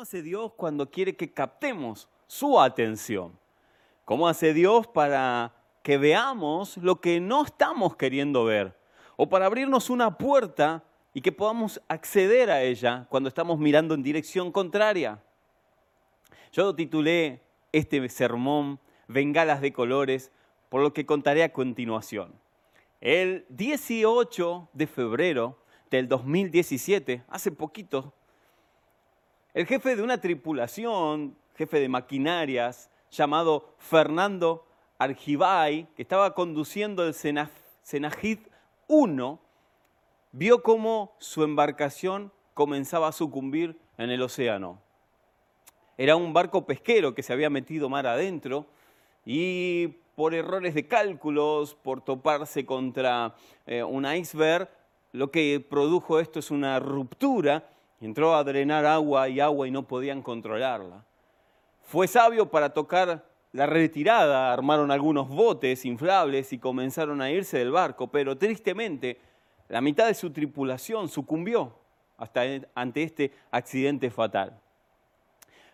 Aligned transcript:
¿Cómo 0.00 0.08
hace 0.08 0.22
Dios 0.22 0.52
cuando 0.56 0.90
quiere 0.90 1.14
que 1.14 1.30
captemos 1.30 2.08
su 2.26 2.58
atención? 2.58 3.38
¿Cómo 4.06 4.28
hace 4.28 4.54
Dios 4.54 4.86
para 4.86 5.52
que 5.82 5.98
veamos 5.98 6.78
lo 6.78 7.02
que 7.02 7.20
no 7.20 7.44
estamos 7.44 7.96
queriendo 7.96 8.46
ver? 8.46 8.74
O 9.18 9.28
para 9.28 9.44
abrirnos 9.44 9.90
una 9.90 10.16
puerta 10.16 10.82
y 11.12 11.20
que 11.20 11.32
podamos 11.32 11.82
acceder 11.86 12.50
a 12.50 12.62
ella 12.62 13.06
cuando 13.10 13.28
estamos 13.28 13.58
mirando 13.58 13.92
en 13.92 14.02
dirección 14.02 14.50
contraria. 14.50 15.22
Yo 16.50 16.74
titulé 16.74 17.42
este 17.70 18.08
sermón 18.08 18.80
Bengalas 19.06 19.60
de 19.60 19.74
Colores, 19.74 20.32
por 20.70 20.80
lo 20.80 20.94
que 20.94 21.04
contaré 21.04 21.42
a 21.42 21.52
continuación. 21.52 22.32
El 23.02 23.44
18 23.50 24.70
de 24.72 24.86
febrero 24.86 25.58
del 25.90 26.08
2017, 26.08 27.22
hace 27.28 27.52
poquito, 27.52 28.14
el 29.54 29.66
jefe 29.66 29.96
de 29.96 30.02
una 30.02 30.20
tripulación, 30.20 31.36
jefe 31.56 31.80
de 31.80 31.88
maquinarias, 31.88 32.90
llamado 33.10 33.74
Fernando 33.78 34.64
Argibay, 34.98 35.88
que 35.96 36.02
estaba 36.02 36.34
conduciendo 36.34 37.06
el 37.06 37.14
Senajid 37.14 38.38
1, 38.86 39.40
vio 40.32 40.62
cómo 40.62 41.14
su 41.18 41.42
embarcación 41.42 42.32
comenzaba 42.54 43.08
a 43.08 43.12
sucumbir 43.12 43.78
en 43.98 44.10
el 44.10 44.22
océano. 44.22 44.80
Era 45.98 46.16
un 46.16 46.32
barco 46.32 46.64
pesquero 46.64 47.14
que 47.14 47.22
se 47.22 47.32
había 47.32 47.50
metido 47.50 47.88
mar 47.88 48.06
adentro 48.06 48.66
y 49.26 49.88
por 50.14 50.34
errores 50.34 50.74
de 50.74 50.86
cálculos, 50.86 51.74
por 51.74 52.02
toparse 52.02 52.64
contra 52.64 53.34
eh, 53.66 53.82
un 53.82 54.06
iceberg, 54.06 54.68
lo 55.12 55.30
que 55.30 55.64
produjo 55.68 56.20
esto 56.20 56.38
es 56.38 56.50
una 56.50 56.78
ruptura, 56.78 57.68
entró 58.00 58.34
a 58.34 58.44
drenar 58.44 58.86
agua 58.86 59.28
y 59.28 59.40
agua 59.40 59.68
y 59.68 59.70
no 59.70 59.86
podían 59.86 60.22
controlarla. 60.22 61.04
Fue 61.82 62.08
sabio 62.08 62.50
para 62.50 62.72
tocar 62.72 63.24
la 63.52 63.66
retirada, 63.66 64.52
armaron 64.52 64.90
algunos 64.90 65.28
botes 65.28 65.84
inflables 65.84 66.52
y 66.52 66.58
comenzaron 66.58 67.20
a 67.20 67.30
irse 67.30 67.58
del 67.58 67.72
barco, 67.72 68.06
pero 68.08 68.38
tristemente 68.38 69.18
la 69.68 69.80
mitad 69.80 70.06
de 70.06 70.14
su 70.14 70.30
tripulación 70.30 71.08
sucumbió 71.08 71.74
hasta 72.16 72.42
ante 72.74 73.02
este 73.02 73.32
accidente 73.50 74.10
fatal. 74.10 74.60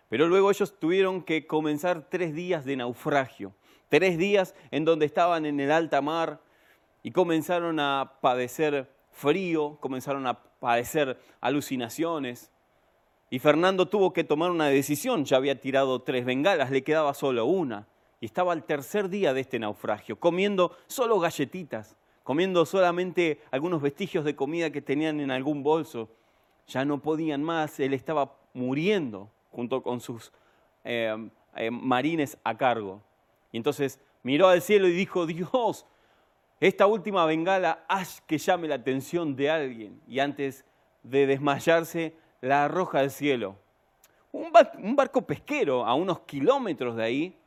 Pero 0.09 0.27
luego 0.27 0.49
ellos 0.49 0.79
tuvieron 0.79 1.21
que 1.21 1.45
comenzar 1.45 2.07
tres 2.09 2.33
días 2.33 2.65
de 2.65 2.77
naufragio, 2.77 3.53
tres 3.89 4.17
días 4.17 4.55
en 4.71 4.85
donde 4.85 5.05
estaban 5.05 5.45
en 5.45 5.59
el 5.59 5.71
alta 5.71 6.01
mar 6.01 6.41
y 7.03 7.11
comenzaron 7.11 7.79
a 7.79 8.13
padecer 8.21 8.89
frío, 9.11 9.77
comenzaron 9.79 10.25
a 10.25 10.46
padecer 10.59 11.19
alucinaciones. 11.41 12.51
Y 13.29 13.39
Fernando 13.39 13.87
tuvo 13.87 14.13
que 14.13 14.23
tomar 14.23 14.51
una 14.51 14.67
decisión, 14.67 15.25
ya 15.25 15.37
había 15.37 15.59
tirado 15.59 16.01
tres 16.01 16.25
bengalas, 16.25 16.71
le 16.71 16.83
quedaba 16.83 17.13
solo 17.13 17.45
una. 17.45 17.87
Y 18.19 18.25
estaba 18.25 18.53
al 18.53 18.63
tercer 18.63 19.09
día 19.09 19.33
de 19.33 19.41
este 19.41 19.59
naufragio, 19.59 20.19
comiendo 20.19 20.75
solo 20.87 21.19
galletitas 21.19 21.97
comiendo 22.27 22.65
solamente 22.65 23.39
algunos 23.51 23.81
vestigios 23.81 24.25
de 24.25 24.35
comida 24.35 24.69
que 24.69 24.81
tenían 24.81 25.21
en 25.21 25.31
algún 25.31 25.63
bolso. 25.63 26.09
Ya 26.67 26.83
no 26.83 27.01
podían 27.01 27.41
más, 27.41 27.79
él 27.79 27.93
estaba 27.93 28.35
muriendo 28.53 29.31
junto 29.49 29.81
con 29.81 30.01
sus 30.01 30.33
eh, 30.83 31.15
eh, 31.55 31.71
marines 31.71 32.37
a 32.43 32.57
cargo. 32.57 33.01
Y 33.53 33.55
entonces 33.55 34.01
miró 34.23 34.49
al 34.49 34.61
cielo 34.61 34.89
y 34.89 34.91
dijo, 34.91 35.25
Dios, 35.25 35.85
esta 36.59 36.87
última 36.87 37.25
bengala 37.25 37.85
haz 37.87 38.21
que 38.21 38.37
llame 38.37 38.67
la 38.67 38.75
atención 38.75 39.35
de 39.35 39.49
alguien. 39.49 40.01
Y 40.07 40.19
antes 40.19 40.65
de 41.03 41.27
desmayarse, 41.27 42.15
la 42.41 42.65
arroja 42.65 42.99
al 42.99 43.11
cielo. 43.11 43.55
Un, 44.31 44.51
un 44.83 44.95
barco 44.95 45.21
pesquero 45.21 45.85
a 45.85 45.93
unos 45.93 46.21
kilómetros 46.21 46.95
de 46.95 47.03
ahí, 47.03 47.37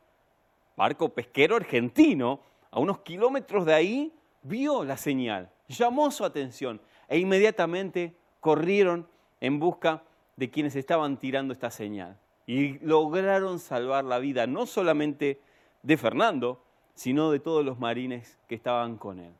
barco 0.75 1.09
pesquero 1.09 1.57
argentino, 1.57 2.39
a 2.71 2.79
unos 2.79 2.99
kilómetros 2.99 3.65
de 3.65 3.73
ahí, 3.73 4.13
vio 4.43 4.83
la 4.83 4.97
señal, 4.97 5.49
llamó 5.67 6.09
su 6.11 6.25
atención 6.25 6.81
e 7.07 7.19
inmediatamente 7.19 8.15
corrieron 8.39 9.07
en 9.39 9.59
busca 9.59 10.03
de 10.35 10.49
quienes 10.49 10.75
estaban 10.75 11.17
tirando 11.17 11.53
esta 11.53 11.69
señal. 11.69 12.17
Y 12.47 12.79
lograron 12.79 13.59
salvar 13.59 14.03
la 14.05 14.19
vida 14.19 14.47
no 14.47 14.65
solamente 14.65 15.39
de 15.83 15.97
Fernando, 15.97 16.63
sino 16.93 17.31
de 17.31 17.39
todos 17.39 17.65
los 17.65 17.79
marines 17.79 18.37
que 18.47 18.55
estaban 18.55 18.97
con 18.97 19.19
él. 19.19 19.33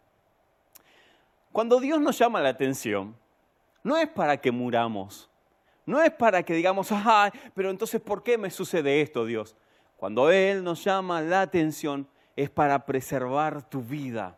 Cuando 1.51 1.79
Dios 1.79 1.99
nos 1.99 2.17
llama 2.17 2.41
la 2.41 2.49
atención, 2.49 3.15
no 3.83 3.97
es 3.97 4.07
para 4.07 4.37
que 4.37 4.51
muramos, 4.51 5.29
no 5.85 6.01
es 6.01 6.11
para 6.11 6.43
que 6.43 6.53
digamos, 6.53 6.91
ay, 6.91 7.31
pero 7.53 7.69
entonces 7.69 7.99
¿por 7.99 8.23
qué 8.23 8.37
me 8.37 8.49
sucede 8.49 9.01
esto, 9.01 9.25
Dios? 9.25 9.55
Cuando 9.97 10.31
Él 10.31 10.63
nos 10.63 10.83
llama 10.83 11.21
la 11.21 11.41
atención, 11.41 12.07
es 12.35 12.49
para 12.49 12.85
preservar 12.85 13.69
tu 13.69 13.81
vida 13.81 14.37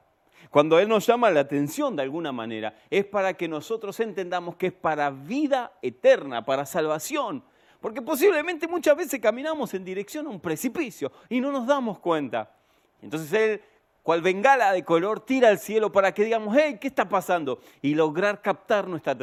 cuando 0.53 0.77
Él 0.77 0.87
nos 0.87 1.07
llama 1.07 1.31
la 1.31 1.39
atención 1.39 1.95
de 1.95 2.03
alguna 2.03 2.31
manera, 2.31 2.75
es 2.91 3.05
para 3.05 3.33
que 3.33 3.47
nosotros 3.47 3.99
entendamos 3.99 4.55
que 4.55 4.67
es 4.67 4.73
para 4.73 5.09
vida 5.09 5.71
eterna, 5.81 6.45
para 6.45 6.63
salvación. 6.67 7.43
Porque 7.81 8.03
posiblemente 8.03 8.67
muchas 8.67 8.95
veces 8.95 9.19
caminamos 9.19 9.73
en 9.73 9.83
dirección 9.83 10.27
a 10.27 10.29
un 10.29 10.39
precipicio 10.39 11.11
y 11.27 11.41
no 11.41 11.51
nos 11.51 11.65
damos 11.65 11.97
cuenta. 11.97 12.55
Entonces 13.03 13.31
Él, 13.33 13.61
cual 14.01 14.21
bengala 14.21 14.71
de 14.71 14.83
color, 14.83 15.19
tira 15.19 15.49
al 15.49 15.59
cielo 15.59 15.91
para 15.91 16.13
que 16.13 16.23
digamos, 16.23 16.55
hey, 16.57 16.77
¿qué 16.79 16.87
está 16.87 17.07
pasando? 17.07 17.59
Y 17.81 17.95
lograr 17.95 18.41
captar 18.41 18.87
nuestra, 18.87 19.15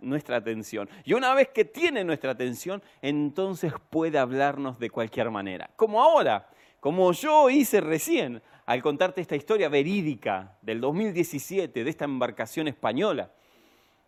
nuestra 0.00 0.36
atención. 0.36 0.88
Y 1.04 1.14
una 1.14 1.34
vez 1.34 1.48
que 1.48 1.64
tiene 1.64 2.04
nuestra 2.04 2.32
atención, 2.32 2.82
entonces 3.00 3.72
puede 3.90 4.18
hablarnos 4.18 4.78
de 4.78 4.90
cualquier 4.90 5.30
manera. 5.30 5.70
Como 5.76 6.02
ahora, 6.02 6.48
como 6.80 7.12
yo 7.12 7.50
hice 7.50 7.80
recién 7.80 8.42
al 8.66 8.82
contarte 8.82 9.20
esta 9.20 9.36
historia 9.36 9.68
verídica 9.68 10.56
del 10.62 10.80
2017 10.80 11.84
de 11.84 11.90
esta 11.90 12.04
embarcación 12.04 12.68
española, 12.68 13.30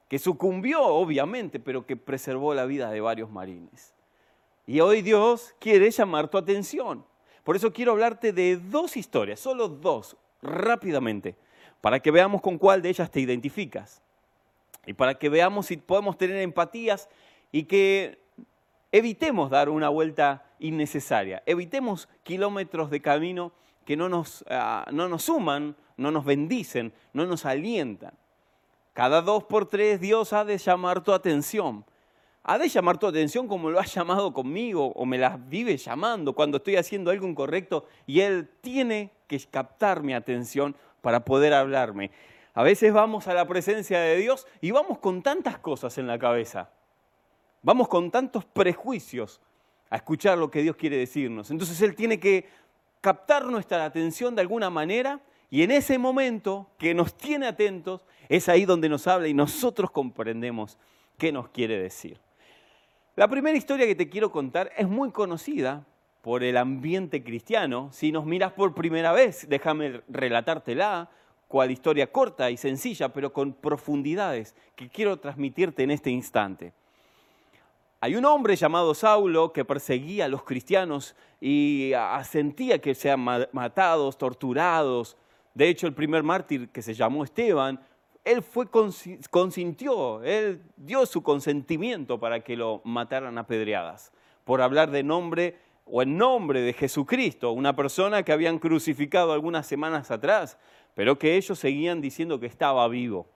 que 0.09 0.19
sucumbió 0.19 0.85
obviamente, 0.85 1.59
pero 1.59 1.87
que 1.87 1.97
preservó 1.97 2.55
la 2.55 2.67
vida 2.67 2.91
de 2.91 3.01
varios 3.01 3.31
marines. 3.31 3.95
Y 4.67 4.81
hoy 4.81 5.03
Dios 5.03 5.55
quiere 5.59 5.91
llamar 5.91 6.29
tu 6.29 6.39
atención. 6.39 7.05
Por 7.45 7.57
eso 7.57 7.73
quiero 7.73 7.93
hablarte 7.93 8.33
de 8.33 8.57
dos 8.57 8.97
historias, 8.97 9.39
solo 9.39 9.69
dos, 9.69 10.17
rápidamente, 10.43 11.37
para 11.81 12.01
que 12.01 12.11
veamos 12.11 12.41
con 12.41 12.59
cuál 12.59 12.83
de 12.83 12.89
ellas 12.89 13.11
te 13.11 13.21
identificas. 13.21 14.03
Y 14.87 14.95
para 14.95 15.15
que 15.15 15.29
veamos 15.29 15.67
si 15.67 15.77
podemos 15.77 16.17
tener 16.17 16.37
empatías 16.39 17.09
y 17.53 17.65
que 17.65 18.19
evitemos 18.93 19.51
dar 19.51 19.69
una 19.69 19.91
vuelta 19.91 20.45
innecesaria, 20.59 21.43
evitemos 21.47 22.09
kilómetros 22.23 22.91
de 22.91 23.01
camino 23.01 23.53
que 23.85 23.97
no 23.97 24.09
nos, 24.09 24.45
ah, 24.49 24.87
no 24.91 25.09
nos 25.09 25.25
suman, 25.25 25.77
no 25.97 26.11
nos 26.11 26.25
bendicen, 26.25 26.93
no 27.13 27.27
nos 27.27 27.45
alientan. 27.45 28.15
Cada 28.95 29.21
dos 29.21 29.45
por 29.45 29.67
tres 29.67 30.01
Dios 30.01 30.33
ha 30.33 30.45
de 30.45 30.57
llamar 30.57 31.03
tu 31.03 31.13
atención. 31.13 31.85
Ha 32.47 32.59
de 32.59 32.69
llamar 32.69 32.99
tu 32.99 33.07
atención 33.07 33.49
como 33.49 33.71
lo 33.71 33.81
ha 33.81 33.87
llamado 33.87 34.35
conmigo 34.35 34.89
o 34.89 35.07
me 35.07 35.17
la 35.17 35.39
vive 35.39 35.79
llamando 35.79 36.35
cuando 36.35 36.59
estoy 36.59 36.77
haciendo 36.77 37.11
algo 37.11 37.27
incorrecto 37.27 37.87
y 38.07 38.21
Él 38.21 38.51
tiene 38.61 39.13
que 39.27 39.41
captar 39.41 40.03
mi 40.03 40.13
atención 40.13 40.77
para 41.01 41.25
poder 41.25 41.55
hablarme. 41.55 42.11
A 42.53 42.63
veces 42.63 42.93
vamos 42.93 43.29
a 43.29 43.35
la 43.35 43.49
presencia 43.49 43.99
de 43.99 44.19
Dios 44.19 44.47
y 44.61 44.73
vamos 44.73 44.99
con 44.99 45.23
tantas 45.23 45.59
cosas 45.59 45.97
en 45.97 46.07
la 46.07 46.19
cabeza. 46.19 46.69
Vamos 47.63 47.89
con 47.89 48.11
tantos 48.11 48.45
prejuicios 48.45 49.41
a 49.89 49.97
escuchar 49.97 50.37
lo 50.37 50.51
que 50.51 50.61
Dios 50.61 50.77
quiere 50.77 50.99
decirnos. 50.99 51.51
Entonces 51.51 51.81
Él 51.81 51.95
tiene 51.95 52.21
que 52.21 52.47
captar 53.01 53.47
nuestra 53.47 53.87
atención 53.87 54.35
de 54.35 54.43
alguna 54.43 54.69
manera 54.69 55.19
y 55.49 55.63
en 55.63 55.71
ese 55.71 55.97
momento 55.97 56.69
que 56.79 56.93
nos 56.93 57.17
tiene 57.17 57.47
atentos 57.47 58.05
es 58.29 58.51
ahí 58.51 58.67
donde 58.67 58.91
nos 58.91 59.07
habla 59.07 59.29
y 59.29 59.35
nosotros 59.35 59.91
comprendemos 59.91 60.77
qué 61.17 61.33
nos 61.33 61.49
quiere 61.49 61.79
decir. 61.79 62.21
La 63.17 63.29
primera 63.29 63.57
historia 63.57 63.87
que 63.87 63.95
te 63.95 64.09
quiero 64.09 64.33
contar 64.33 64.73
es 64.77 64.89
muy 64.89 65.13
conocida 65.13 65.87
por 66.21 66.43
el 66.43 66.57
ambiente 66.57 67.23
cristiano. 67.23 67.91
Si 67.93 68.11
nos 68.11 68.27
miras 68.27 68.53
por 68.53 68.75
primera 68.75 69.13
vez, 69.13 69.49
déjame 69.49 70.03
relatártela, 70.09 71.09
cual 71.47 71.71
historia 71.71 72.11
corta 72.11 72.51
y 72.51 72.57
sencilla, 72.57 73.11
pero 73.11 73.33
con 73.33 73.53
profundidades 73.53 74.57
que 74.75 74.89
quiero 74.89 75.21
transmitirte 75.21 75.85
en 75.85 75.93
este 75.93 76.11
instante. 76.11 76.73
Hay 78.01 78.17
un 78.17 78.25
hombre 78.25 78.57
llamado 78.57 78.93
Saulo 78.95 79.53
que 79.53 79.65
perseguía 79.65 80.25
a 80.25 80.29
los 80.29 80.43
cristianos 80.43 81.15
y 81.41 81.93
sentía 82.25 82.81
que 82.81 82.97
sean 82.97 83.21
matados, 83.53 84.19
torturados. 84.19 85.17
De 85.55 85.69
hecho, 85.69 85.87
el 85.87 85.95
primer 85.95 86.25
mártir 86.25 86.69
que 86.71 86.83
se 86.83 86.95
llamó 86.95 87.23
Esteban, 87.23 87.79
él 88.25 88.43
fue 88.43 88.67
consintió, 89.31 90.23
él 90.23 90.63
dio 90.77 91.05
su 91.07 91.23
consentimiento 91.23 92.19
para 92.19 92.41
que 92.41 92.57
lo 92.57 92.81
mataran 92.85 93.37
a 93.39 93.47
pedreadas 93.47 94.13
por 94.45 94.63
hablar 94.63 94.91
de 94.91 95.03
nombre 95.03 95.59
o 95.87 96.03
en 96.03 96.17
nombre 96.17 96.63
de 96.63 96.73
Jesucristo, 96.73 97.53
una 97.53 97.77
persona 97.77 98.23
que 98.23 98.33
habían 98.33 98.59
crucificado 98.59 99.33
algunas 99.33 99.67
semanas 99.67 100.11
atrás, 100.11 100.57
pero 100.95 101.19
que 101.19 101.37
ellos 101.37 101.59
seguían 101.59 102.01
diciendo 102.01 102.41
que 102.41 102.47
estaba 102.47 102.87
vivo. 102.89 103.27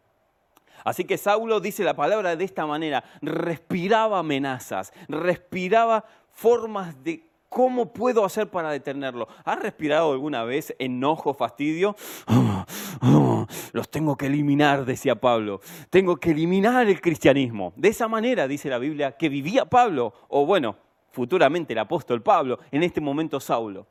Así 0.85 1.05
que 1.05 1.19
Saulo 1.19 1.61
dice 1.61 1.85
la 1.85 1.95
palabra 1.95 2.37
de 2.37 2.45
esta 2.45 2.65
manera, 2.65 3.05
respiraba 3.21 4.21
amenazas, 4.21 4.93
respiraba 5.09 6.05
formas 6.31 7.03
de 7.03 7.28
cómo 7.49 7.93
puedo 7.93 8.25
hacer 8.25 8.49
para 8.49 8.71
detenerlo. 8.71 9.29
¿Has 9.45 9.61
respirado 9.61 10.13
alguna 10.13 10.45
vez 10.45 10.75
enojo, 10.79 11.35
fastidio? 11.35 11.97
los 13.73 13.91
tengo 13.91 14.17
que 14.17 14.27
eliminar, 14.27 14.85
decía 14.85 15.15
Pablo. 15.15 15.61
Tengo 15.91 16.17
que 16.17 16.31
eliminar 16.31 16.87
el 16.89 17.01
cristianismo. 17.01 17.73
De 17.77 17.89
esa 17.89 18.09
manera, 18.09 18.49
dice 18.49 18.69
la 18.69 18.79
Biblia, 18.79 19.13
que 19.13 19.29
vivía 19.29 19.65
Pablo, 19.65 20.13
o 20.29 20.47
bueno, 20.47 20.77
futuramente 21.11 21.73
el 21.73 21.79
apóstol 21.79 22.23
Pablo, 22.23 22.59
en 22.71 22.83
este 22.83 23.01
momento 23.01 23.41
Saulo. 23.41 23.87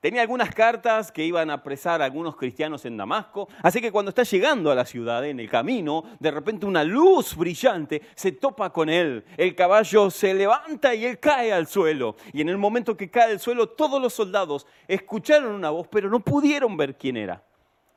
Tenía 0.00 0.22
algunas 0.22 0.54
cartas 0.54 1.10
que 1.10 1.24
iban 1.24 1.50
a 1.50 1.54
apresar 1.54 2.00
a 2.00 2.04
algunos 2.04 2.36
cristianos 2.36 2.84
en 2.84 2.96
Damasco, 2.96 3.48
así 3.62 3.80
que 3.80 3.90
cuando 3.90 4.10
está 4.10 4.22
llegando 4.22 4.70
a 4.70 4.74
la 4.74 4.84
ciudad, 4.84 5.24
en 5.26 5.40
el 5.40 5.48
camino, 5.48 6.04
de 6.20 6.30
repente 6.30 6.66
una 6.66 6.84
luz 6.84 7.36
brillante 7.36 8.02
se 8.14 8.32
topa 8.32 8.70
con 8.70 8.88
él. 8.88 9.24
El 9.36 9.54
caballo 9.54 10.10
se 10.10 10.34
levanta 10.34 10.94
y 10.94 11.04
él 11.04 11.18
cae 11.18 11.52
al 11.52 11.66
suelo. 11.66 12.16
Y 12.32 12.40
en 12.40 12.48
el 12.48 12.58
momento 12.58 12.96
que 12.96 13.10
cae 13.10 13.32
al 13.32 13.40
suelo, 13.40 13.70
todos 13.70 14.00
los 14.00 14.14
soldados 14.14 14.66
escucharon 14.86 15.52
una 15.52 15.70
voz, 15.70 15.88
pero 15.88 16.08
no 16.08 16.20
pudieron 16.20 16.76
ver 16.76 16.96
quién 16.96 17.16
era. 17.16 17.42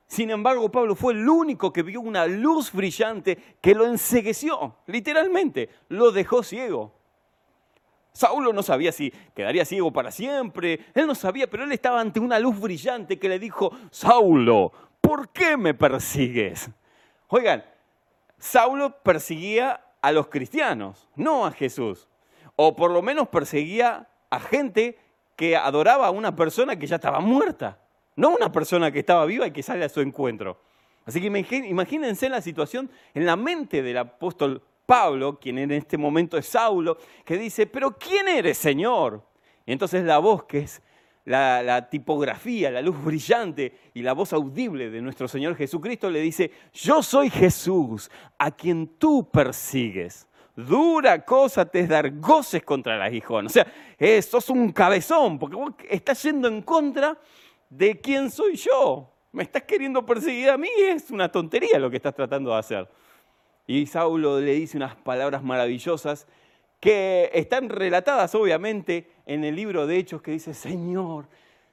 Sin 0.07 0.29
embargo, 0.29 0.69
Pablo 0.69 0.95
fue 0.95 1.13
el 1.13 1.29
único 1.29 1.71
que 1.71 1.83
vio 1.83 2.01
una 2.01 2.25
luz 2.25 2.73
brillante 2.73 3.37
que 3.61 3.73
lo 3.73 3.85
ensegueció, 3.85 4.75
literalmente, 4.87 5.69
lo 5.87 6.11
dejó 6.11 6.43
ciego. 6.43 7.00
Saulo 8.13 8.51
no 8.51 8.61
sabía 8.61 8.91
si 8.91 9.11
quedaría 9.33 9.65
ciego 9.65 9.91
para 9.91 10.11
siempre, 10.11 10.81
él 10.93 11.07
no 11.07 11.15
sabía, 11.15 11.49
pero 11.49 11.63
él 11.63 11.71
estaba 11.71 12.01
ante 12.01 12.19
una 12.19 12.39
luz 12.39 12.59
brillante 12.59 13.17
que 13.17 13.29
le 13.29 13.39
dijo, 13.39 13.71
Saulo, 13.89 14.71
¿por 14.99 15.29
qué 15.29 15.55
me 15.55 15.73
persigues? 15.73 16.69
Oigan, 17.27 17.63
Saulo 18.37 18.97
perseguía 19.01 19.81
a 20.01 20.11
los 20.11 20.27
cristianos, 20.27 21.07
no 21.15 21.45
a 21.45 21.51
Jesús, 21.51 22.07
o 22.55 22.75
por 22.75 22.91
lo 22.91 23.01
menos 23.01 23.29
perseguía 23.29 24.09
a 24.29 24.39
gente 24.39 24.97
que 25.35 25.55
adoraba 25.55 26.07
a 26.07 26.11
una 26.11 26.35
persona 26.35 26.75
que 26.75 26.87
ya 26.87 26.95
estaba 26.97 27.19
muerta, 27.19 27.79
no 28.15 28.29
a 28.29 28.35
una 28.35 28.51
persona 28.51 28.91
que 28.91 28.99
estaba 28.99 29.25
viva 29.25 29.47
y 29.47 29.51
que 29.51 29.63
sale 29.63 29.85
a 29.85 29.89
su 29.89 30.01
encuentro. 30.01 30.59
Así 31.05 31.21
que 31.21 31.27
imagínense 31.27 32.29
la 32.29 32.41
situación 32.41 32.91
en 33.13 33.25
la 33.25 33.35
mente 33.35 33.81
del 33.81 33.97
apóstol 33.97 34.61
Pablo, 34.91 35.39
quien 35.39 35.57
en 35.57 35.71
este 35.71 35.97
momento 35.97 36.37
es 36.37 36.47
Saulo, 36.47 36.97
que 37.23 37.37
dice, 37.37 37.65
pero 37.65 37.97
¿quién 37.97 38.27
eres, 38.27 38.57
Señor? 38.57 39.25
Y 39.65 39.71
entonces 39.71 40.03
la 40.03 40.17
voz, 40.17 40.43
que 40.43 40.57
es 40.57 40.81
la, 41.23 41.87
tipografía, 41.89 42.69
la 42.69 42.81
luz 42.81 43.01
brillante 43.01 43.73
y 43.93 44.01
la 44.01 44.11
voz 44.11 44.33
audible 44.33 44.89
de 44.89 45.01
nuestro 45.01 45.29
Señor 45.29 45.55
Jesucristo, 45.55 46.09
le 46.09 46.19
dice, 46.19 46.51
yo 46.73 47.01
soy 47.01 47.29
Jesús, 47.29 48.11
a 48.37 48.51
quien 48.51 48.85
tú 48.97 49.31
persigues. 49.31 50.27
Dura 50.57 51.23
cosa 51.23 51.63
te 51.63 51.79
es 51.79 51.87
dar 51.87 52.11
goces 52.19 52.61
contra 52.61 52.97
el 52.97 53.01
aguijón. 53.01 53.45
O 53.45 53.49
sea, 53.49 53.65
eh, 53.97 54.21
sos 54.21 54.49
un 54.49 54.73
cabezón, 54.73 55.39
porque 55.39 55.55
vos 55.55 55.71
estás 55.89 56.21
yendo 56.21 56.49
en 56.49 56.63
contra 56.63 57.17
de 57.69 57.97
quién 58.01 58.29
soy 58.29 58.57
yo. 58.57 59.09
Me 59.31 59.43
estás 59.43 59.63
queriendo 59.63 60.05
perseguir 60.05 60.49
a 60.49 60.57
mí, 60.57 60.67
es 60.77 61.09
una 61.11 61.31
tontería 61.31 61.79
lo 61.79 61.89
que 61.89 61.95
estás 61.95 62.13
tratando 62.13 62.51
de 62.51 62.57
hacer. 62.57 62.89
Y 63.71 63.85
Saulo 63.85 64.41
le 64.41 64.51
dice 64.51 64.75
unas 64.75 64.97
palabras 64.97 65.43
maravillosas 65.43 66.27
que 66.81 67.31
están 67.33 67.69
relatadas 67.69 68.35
obviamente 68.35 69.09
en 69.25 69.45
el 69.45 69.55
libro 69.55 69.87
de 69.87 69.97
Hechos 69.97 70.21
que 70.21 70.31
dice, 70.31 70.53
Señor, 70.53 71.29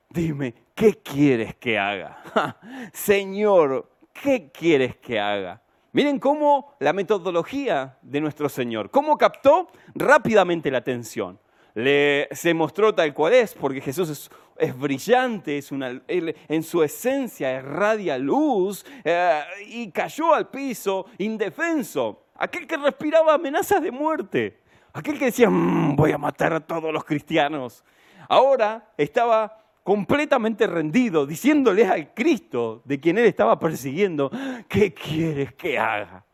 dime, 0.09 0.55
¿qué 0.77 0.95
quieres 0.95 1.57
que 1.57 1.77
haga? 1.77 2.23
Señor, 2.93 3.91
¿qué 4.13 4.53
quieres 4.53 4.97
que 4.99 5.19
haga? 5.19 5.61
Miren 5.91 6.21
cómo 6.21 6.77
la 6.79 6.93
metodología 6.93 7.99
de 8.03 8.21
nuestro 8.21 8.49
Señor, 8.49 8.93
cómo 8.93 9.19
captó 9.19 9.67
rápidamente 9.97 10.71
la 10.71 10.79
atención 10.79 11.41
le, 11.79 12.29
se 12.33 12.55
mostró 12.55 12.93
tal 12.95 13.15
cual 13.15 13.35
es, 13.35 13.55
porque 13.55 13.81
Jesús 13.81 14.11
es, 14.11 14.31
brillante, 14.77 15.59
es 15.59 15.73
una, 15.73 16.03
en 16.09 16.63
su 16.63 16.83
esencia 16.83 17.59
irradia 17.59 18.19
luz, 18.19 18.85
eh, 19.05 19.43
y 19.67 19.91
cayó 19.91 20.35
al 20.35 20.49
piso 20.49 21.07
indefenso. 21.19 22.25
Aquel 22.37 22.67
que 22.67 22.77
respiraba 22.77 23.35
amenazas 23.35 23.83
de 23.83 23.91
muerte, 23.91 24.61
aquel 24.93 25.19
que 25.19 25.27
decía, 25.27 25.51
mm, 25.51 25.97
voy 25.97 26.13
a 26.13 26.19
matar 26.19 26.53
a 26.53 26.61
todos 26.61 26.93
los 26.93 27.05
cristianos. 27.05 27.85
Ahora 28.29 28.93
estaba 28.97 29.59
completamente 29.83 30.67
rendido, 30.67 31.25
diciéndole 31.25 31.87
al 31.87 32.13
Cristo 32.13 32.83
de 32.85 33.01
quien 33.01 33.17
él 33.19 33.25
estaba 33.25 33.59
persiguiendo, 33.59 34.31
¿qué 34.69 34.93
quieres 34.93 35.55
que 35.55 35.79
haga? 35.79 36.25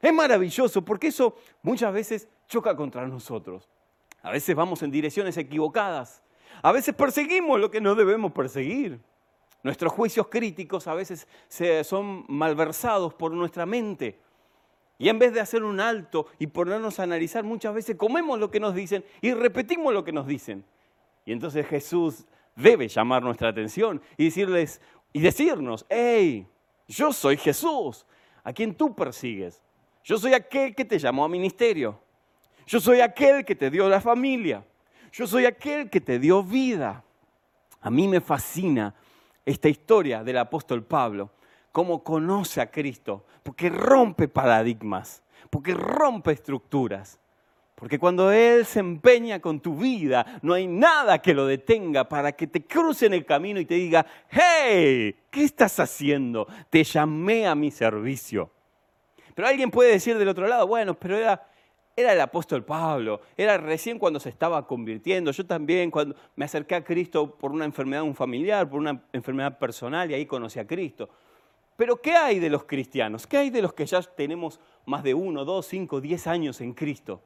Es 0.00 0.12
maravilloso 0.12 0.84
porque 0.84 1.08
eso 1.08 1.36
muchas 1.62 1.92
veces 1.92 2.28
choca 2.48 2.74
contra 2.74 3.06
nosotros. 3.06 3.68
A 4.22 4.30
veces 4.30 4.54
vamos 4.54 4.82
en 4.82 4.90
direcciones 4.90 5.36
equivocadas. 5.36 6.22
A 6.62 6.72
veces 6.72 6.94
perseguimos 6.94 7.60
lo 7.60 7.70
que 7.70 7.80
no 7.80 7.94
debemos 7.94 8.32
perseguir. 8.32 9.00
Nuestros 9.62 9.92
juicios 9.92 10.28
críticos 10.28 10.86
a 10.88 10.94
veces 10.94 11.26
son 11.84 12.24
malversados 12.28 13.14
por 13.14 13.32
nuestra 13.32 13.66
mente. 13.66 14.18
Y 14.98 15.08
en 15.08 15.18
vez 15.18 15.32
de 15.32 15.40
hacer 15.40 15.64
un 15.64 15.80
alto 15.80 16.26
y 16.38 16.46
ponernos 16.46 17.00
a 17.00 17.02
analizar, 17.02 17.42
muchas 17.42 17.74
veces 17.74 17.96
comemos 17.96 18.38
lo 18.38 18.50
que 18.50 18.60
nos 18.60 18.74
dicen 18.74 19.04
y 19.20 19.34
repetimos 19.34 19.92
lo 19.92 20.04
que 20.04 20.12
nos 20.12 20.26
dicen. 20.26 20.64
Y 21.24 21.32
entonces 21.32 21.66
Jesús 21.66 22.24
debe 22.54 22.88
llamar 22.88 23.22
nuestra 23.22 23.48
atención 23.48 24.00
y 24.16 24.26
decirles 24.26 24.80
y 25.12 25.20
decirnos, 25.20 25.84
hey, 25.88 26.46
yo 26.86 27.12
soy 27.12 27.36
Jesús, 27.36 28.06
a 28.44 28.52
quien 28.52 28.74
tú 28.74 28.94
persigues. 28.94 29.62
Yo 30.04 30.18
soy 30.18 30.34
aquel 30.34 30.74
que 30.74 30.84
te 30.84 30.98
llamó 30.98 31.24
a 31.24 31.28
ministerio. 31.28 31.98
Yo 32.66 32.80
soy 32.80 33.00
aquel 33.00 33.44
que 33.44 33.54
te 33.54 33.70
dio 33.70 33.88
la 33.88 34.00
familia. 34.00 34.64
Yo 35.12 35.26
soy 35.26 35.44
aquel 35.44 35.90
que 35.90 36.00
te 36.00 36.18
dio 36.18 36.42
vida. 36.42 37.04
A 37.82 37.90
mí 37.90 38.08
me 38.08 38.20
fascina 38.20 38.94
esta 39.44 39.68
historia 39.68 40.24
del 40.24 40.38
apóstol 40.38 40.84
Pablo, 40.84 41.30
cómo 41.70 42.02
conoce 42.02 42.60
a 42.60 42.70
Cristo, 42.70 43.26
porque 43.42 43.68
rompe 43.68 44.28
paradigmas, 44.28 45.22
porque 45.50 45.74
rompe 45.74 46.32
estructuras. 46.32 47.18
Porque 47.74 47.98
cuando 47.98 48.30
Él 48.30 48.64
se 48.64 48.78
empeña 48.78 49.40
con 49.40 49.60
tu 49.60 49.76
vida, 49.76 50.38
no 50.40 50.54
hay 50.54 50.68
nada 50.68 51.20
que 51.20 51.34
lo 51.34 51.46
detenga 51.46 52.08
para 52.08 52.32
que 52.32 52.46
te 52.46 52.64
cruce 52.64 53.06
en 53.06 53.14
el 53.14 53.26
camino 53.26 53.58
y 53.58 53.66
te 53.66 53.74
diga, 53.74 54.06
hey, 54.30 55.16
¿qué 55.30 55.42
estás 55.44 55.80
haciendo? 55.80 56.46
Te 56.70 56.84
llamé 56.84 57.46
a 57.46 57.54
mi 57.56 57.70
servicio. 57.70 58.50
Pero 59.34 59.48
alguien 59.48 59.70
puede 59.70 59.92
decir 59.92 60.16
del 60.16 60.28
otro 60.28 60.46
lado, 60.46 60.66
bueno, 60.66 60.94
pero 60.94 61.16
era, 61.16 61.44
era 61.94 62.12
el 62.12 62.20
apóstol 62.20 62.64
Pablo, 62.64 63.20
era 63.36 63.58
recién 63.58 63.98
cuando 63.98 64.18
se 64.18 64.28
estaba 64.28 64.66
convirtiendo. 64.66 65.30
Yo 65.30 65.44
también 65.44 65.90
cuando 65.90 66.16
me 66.36 66.44
acerqué 66.44 66.74
a 66.74 66.84
Cristo 66.84 67.34
por 67.34 67.52
una 67.52 67.64
enfermedad 67.64 68.02
un 68.02 68.14
familiar, 68.14 68.68
por 68.68 68.80
una 68.80 69.02
enfermedad 69.12 69.58
personal 69.58 70.10
y 70.10 70.14
ahí 70.14 70.26
conocí 70.26 70.58
a 70.58 70.66
Cristo. 70.66 71.08
Pero 71.76 72.00
¿qué 72.00 72.12
hay 72.12 72.38
de 72.38 72.50
los 72.50 72.64
cristianos? 72.64 73.26
¿Qué 73.26 73.36
hay 73.38 73.50
de 73.50 73.62
los 73.62 73.72
que 73.72 73.86
ya 73.86 74.02
tenemos 74.02 74.60
más 74.86 75.02
de 75.02 75.14
uno, 75.14 75.44
dos, 75.44 75.66
cinco, 75.66 76.00
diez 76.00 76.26
años 76.26 76.60
en 76.60 76.74
Cristo? 76.74 77.20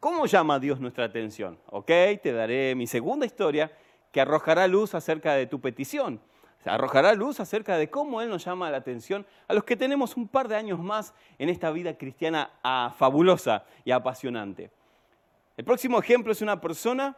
¿Cómo 0.00 0.26
llama 0.26 0.58
Dios 0.58 0.80
nuestra 0.80 1.04
atención? 1.04 1.58
Ok, 1.70 1.86
te 2.22 2.32
daré 2.32 2.74
mi 2.74 2.86
segunda 2.86 3.26
historia 3.26 3.72
que 4.12 4.20
arrojará 4.20 4.66
luz 4.66 4.94
acerca 4.94 5.34
de 5.34 5.46
tu 5.46 5.60
petición 5.60 6.20
arrojará 6.64 7.14
luz 7.14 7.40
acerca 7.40 7.76
de 7.76 7.88
cómo 7.88 8.20
Él 8.20 8.28
nos 8.28 8.44
llama 8.44 8.70
la 8.70 8.78
atención 8.78 9.26
a 9.46 9.54
los 9.54 9.64
que 9.64 9.76
tenemos 9.76 10.16
un 10.16 10.28
par 10.28 10.48
de 10.48 10.56
años 10.56 10.78
más 10.78 11.14
en 11.38 11.48
esta 11.48 11.70
vida 11.70 11.96
cristiana 11.96 12.50
ah, 12.62 12.94
fabulosa 12.96 13.64
y 13.84 13.90
apasionante. 13.90 14.70
El 15.56 15.64
próximo 15.64 15.98
ejemplo 15.98 16.32
es 16.32 16.42
una 16.42 16.60
persona 16.60 17.16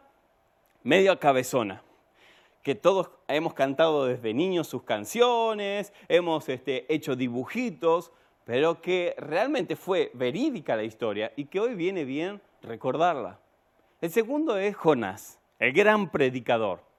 medio 0.83 1.19
cabezona, 1.19 1.83
que 2.63 2.75
todos 2.75 3.09
hemos 3.27 3.53
cantado 3.53 4.05
desde 4.05 4.33
niños 4.33 4.67
sus 4.67 4.83
canciones, 4.83 5.93
hemos 6.07 6.47
este, 6.49 6.91
hecho 6.93 7.15
dibujitos, 7.15 8.11
pero 8.45 8.81
que 8.81 9.15
realmente 9.17 9.75
fue 9.75 10.11
verídica 10.13 10.75
la 10.75 10.83
historia 10.83 11.31
y 11.35 11.45
que 11.45 11.59
hoy 11.59 11.75
viene 11.75 12.03
bien 12.03 12.41
recordarla. 12.61 13.39
El 14.01 14.09
segundo 14.09 14.57
es 14.57 14.75
Jonás, 14.75 15.39
el 15.59 15.73
gran 15.73 16.09
predicador. 16.09 16.90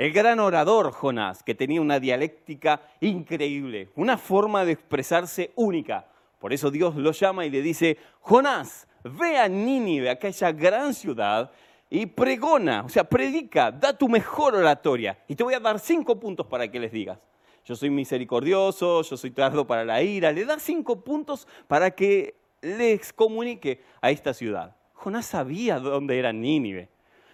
El 0.00 0.12
gran 0.12 0.40
orador 0.40 0.92
Jonás, 0.92 1.42
que 1.42 1.54
tenía 1.54 1.78
una 1.78 2.00
dialéctica 2.00 2.80
increíble, 3.02 3.90
una 3.96 4.16
forma 4.16 4.64
de 4.64 4.72
expresarse 4.72 5.52
única. 5.56 6.06
Por 6.38 6.54
eso 6.54 6.70
Dios 6.70 6.96
lo 6.96 7.12
llama 7.12 7.44
y 7.44 7.50
le 7.50 7.60
dice, 7.60 7.98
Jonás, 8.20 8.88
ve 9.04 9.36
a 9.36 9.46
Nínive, 9.46 10.08
aquella 10.08 10.52
gran 10.52 10.94
ciudad, 10.94 11.50
y 11.90 12.06
pregona, 12.06 12.82
o 12.86 12.88
sea, 12.88 13.04
predica, 13.04 13.70
da 13.70 13.92
tu 13.92 14.08
mejor 14.08 14.54
oratoria. 14.54 15.18
Y 15.28 15.34
te 15.34 15.44
voy 15.44 15.52
a 15.52 15.60
dar 15.60 15.78
cinco 15.78 16.18
puntos 16.18 16.46
para 16.46 16.66
que 16.66 16.80
les 16.80 16.92
digas. 16.92 17.18
Yo 17.66 17.76
soy 17.76 17.90
misericordioso, 17.90 19.02
yo 19.02 19.16
soy 19.18 19.32
tardo 19.32 19.66
para 19.66 19.84
la 19.84 20.02
ira. 20.02 20.32
Le 20.32 20.46
da 20.46 20.58
cinco 20.58 21.04
puntos 21.04 21.46
para 21.68 21.90
que 21.90 22.36
les 22.62 23.12
comunique 23.12 23.82
a 24.00 24.10
esta 24.10 24.32
ciudad. 24.32 24.74
Jonás 24.94 25.26
sabía 25.26 25.78
dónde 25.78 26.18
era 26.18 26.32
Nínive. 26.32 26.88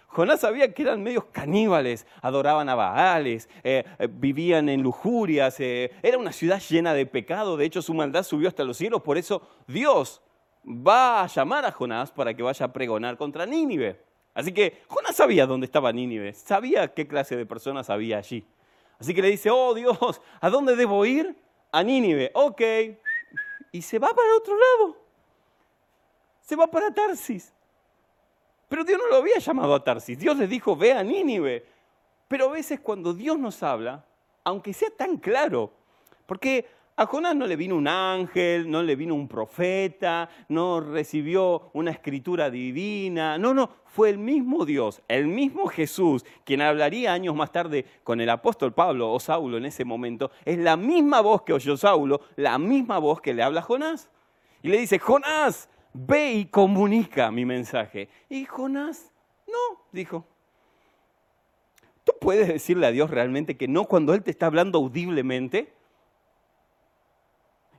Jonás 0.07 0.39
sabía 0.39 0.73
que 0.73 0.81
eran 0.81 1.03
medios 1.03 1.25
caníbales, 1.25 2.07
adoraban 2.21 2.69
a 2.69 2.75
Baales, 2.75 3.49
eh, 3.63 3.83
eh, 3.99 4.07
vivían 4.09 4.69
en 4.69 4.81
lujurias, 4.81 5.59
eh, 5.59 5.91
era 6.01 6.17
una 6.17 6.31
ciudad 6.31 6.61
llena 6.61 6.93
de 6.93 7.05
pecado, 7.05 7.57
de 7.57 7.65
hecho 7.65 7.81
su 7.81 7.93
maldad 7.93 8.23
subió 8.23 8.47
hasta 8.47 8.63
los 8.63 8.77
cielos, 8.77 9.01
por 9.01 9.17
eso 9.17 9.41
Dios 9.67 10.21
va 10.65 11.23
a 11.23 11.27
llamar 11.27 11.65
a 11.65 11.71
Jonás 11.71 12.11
para 12.11 12.33
que 12.33 12.41
vaya 12.41 12.65
a 12.65 12.73
pregonar 12.73 13.17
contra 13.17 13.45
Nínive. 13.45 14.01
Así 14.33 14.51
que 14.53 14.81
Jonás 14.87 15.15
sabía 15.15 15.45
dónde 15.45 15.65
estaba 15.65 15.91
Nínive, 15.91 16.33
sabía 16.33 16.93
qué 16.93 17.07
clase 17.07 17.35
de 17.35 17.45
personas 17.45 17.89
había 17.89 18.17
allí. 18.17 18.45
Así 18.99 19.13
que 19.13 19.21
le 19.21 19.29
dice, 19.29 19.49
oh 19.51 19.73
Dios, 19.73 20.21
¿a 20.39 20.49
dónde 20.49 20.75
debo 20.75 21.05
ir? 21.05 21.35
A 21.71 21.83
Nínive, 21.83 22.31
ok. 22.33 22.61
Y 23.71 23.81
se 23.81 23.99
va 23.99 24.09
para 24.09 24.35
otro 24.35 24.55
lado. 24.55 24.97
Se 26.41 26.55
va 26.55 26.67
para 26.67 26.91
Tarsis. 26.91 27.53
Pero 28.69 28.83
Dios 28.83 28.99
no 28.99 29.07
lo 29.07 29.15
había 29.17 29.39
llamado 29.39 29.73
a 29.73 29.83
Tarsis. 29.83 30.19
Dios 30.19 30.37
le 30.37 30.47
dijo, 30.47 30.75
ve 30.75 30.93
a 30.93 31.03
Nínive. 31.03 31.65
Pero 32.27 32.49
a 32.49 32.51
veces 32.51 32.79
cuando 32.81 33.13
Dios 33.13 33.39
nos 33.39 33.63
habla, 33.63 34.05
aunque 34.43 34.73
sea 34.73 34.89
tan 34.89 35.17
claro, 35.17 35.71
porque 36.25 36.65
a 36.99 37.05
Jonás 37.05 37.35
no 37.35 37.45
le 37.45 37.55
vino 37.55 37.75
un 37.75 37.87
ángel, 37.87 38.69
no 38.69 38.81
le 38.81 38.95
vino 38.95 39.13
un 39.13 39.27
profeta, 39.27 40.29
no 40.49 40.81
recibió 40.81 41.69
una 41.73 41.91
escritura 41.91 42.49
divina. 42.49 43.37
No, 43.37 43.53
no, 43.53 43.69
fue 43.85 44.09
el 44.09 44.17
mismo 44.17 44.65
Dios, 44.65 45.03
el 45.07 45.27
mismo 45.27 45.67
Jesús, 45.67 46.25
quien 46.43 46.61
hablaría 46.61 47.13
años 47.13 47.35
más 47.35 47.51
tarde 47.51 47.85
con 48.03 48.19
el 48.19 48.29
apóstol 48.31 48.73
Pablo 48.73 49.11
o 49.13 49.19
Saulo 49.19 49.57
en 49.57 49.65
ese 49.65 49.85
momento. 49.85 50.31
Es 50.43 50.57
la 50.57 50.75
misma 50.75 51.21
voz 51.21 51.43
que 51.43 51.53
oyó 51.53 51.77
Saulo, 51.77 52.21
la 52.35 52.57
misma 52.57 52.97
voz 52.97 53.21
que 53.21 53.33
le 53.33 53.43
habla 53.43 53.59
a 53.59 53.63
Jonás. 53.63 54.09
Y 54.63 54.69
le 54.69 54.79
dice, 54.79 54.97
Jonás, 54.97 55.69
ve 55.93 56.33
y 56.33 56.45
comunica 56.45 57.31
mi 57.31 57.45
mensaje. 57.45 58.09
Y 58.29 58.45
Jonás, 58.45 59.11
no, 59.47 59.81
dijo. 59.91 60.25
¿Tú 62.03 62.13
puedes 62.21 62.47
decirle 62.47 62.87
a 62.87 62.91
Dios 62.91 63.09
realmente 63.09 63.57
que 63.57 63.67
no 63.67 63.85
cuando 63.85 64.13
Él 64.13 64.23
te 64.23 64.31
está 64.31 64.45
hablando 64.45 64.77
audiblemente? 64.77 65.73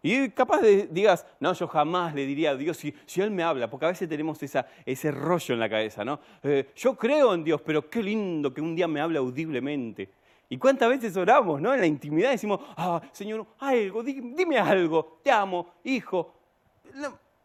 Y 0.02 0.30
capaz 0.30 0.60
de 0.60 0.86
digas, 0.86 1.26
no, 1.40 1.52
yo 1.52 1.66
jamás 1.66 2.14
le 2.14 2.24
diría 2.24 2.50
a 2.50 2.56
Dios 2.56 2.76
si, 2.76 2.94
si 3.06 3.20
Él 3.20 3.30
me 3.30 3.42
habla, 3.42 3.68
porque 3.68 3.86
a 3.86 3.88
veces 3.88 4.08
tenemos 4.08 4.38
ese 4.42 5.10
rollo 5.10 5.54
en 5.54 5.60
la 5.60 5.68
cabeza, 5.68 6.04
¿no? 6.04 6.20
Eh, 6.42 6.70
yo 6.76 6.96
creo 6.96 7.34
en 7.34 7.42
Dios, 7.42 7.60
pero 7.62 7.88
qué 7.88 8.02
lindo 8.02 8.52
que 8.52 8.60
un 8.60 8.76
día 8.76 8.86
me 8.86 9.00
hable 9.00 9.18
audiblemente. 9.18 10.10
¿Y 10.50 10.56
cuántas 10.56 10.88
veces 10.88 11.16
oramos, 11.16 11.60
¿no? 11.60 11.74
En 11.74 11.80
la 11.80 11.86
intimidad 11.86 12.30
decimos, 12.30 12.60
ah, 12.76 13.02
Señor, 13.12 13.46
algo, 13.58 14.02
dime, 14.02 14.58
algo, 14.58 15.20
te 15.22 15.30
amo, 15.30 15.74
hijo. 15.84 16.34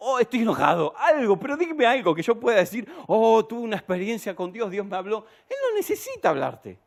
Oh, 0.06 0.20
estoy 0.20 0.42
enojado, 0.42 0.94
algo, 0.98 1.40
pero 1.40 1.56
dime 1.56 1.86
algo 1.86 2.14
que 2.14 2.22
yo 2.22 2.38
pueda 2.38 2.58
decir, 2.58 2.92
oh, 3.08 3.46
tuve 3.46 3.62
una 3.62 3.78
experiencia 3.78 4.36
con 4.36 4.52
Dios, 4.52 4.70
Dios 4.70 4.86
me 4.86 4.98
habló. 4.98 5.26
Él 5.50 5.56
no 5.62 5.78
necesita 5.78 6.30
hablarte 6.30 6.78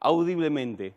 audiblemente. 0.00 0.92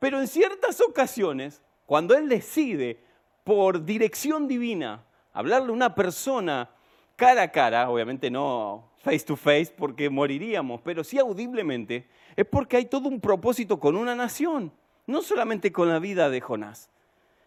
Pero 0.00 0.20
en 0.20 0.26
ciertas 0.26 0.80
ocasiones 0.80 1.62
cuando 1.88 2.14
Él 2.14 2.28
decide 2.28 2.98
por 3.44 3.82
dirección 3.82 4.46
divina 4.46 5.02
hablarle 5.32 5.70
a 5.70 5.72
una 5.72 5.94
persona 5.94 6.68
cara 7.16 7.44
a 7.44 7.50
cara, 7.50 7.88
obviamente 7.88 8.30
no 8.30 8.90
face 8.98 9.20
to 9.20 9.36
face 9.36 9.72
porque 9.74 10.10
moriríamos, 10.10 10.82
pero 10.84 11.02
sí 11.02 11.18
audiblemente, 11.18 12.06
es 12.36 12.44
porque 12.44 12.76
hay 12.76 12.84
todo 12.84 13.08
un 13.08 13.22
propósito 13.22 13.80
con 13.80 13.96
una 13.96 14.14
nación, 14.14 14.70
no 15.06 15.22
solamente 15.22 15.72
con 15.72 15.88
la 15.88 15.98
vida 15.98 16.28
de 16.28 16.42
Jonás. 16.42 16.90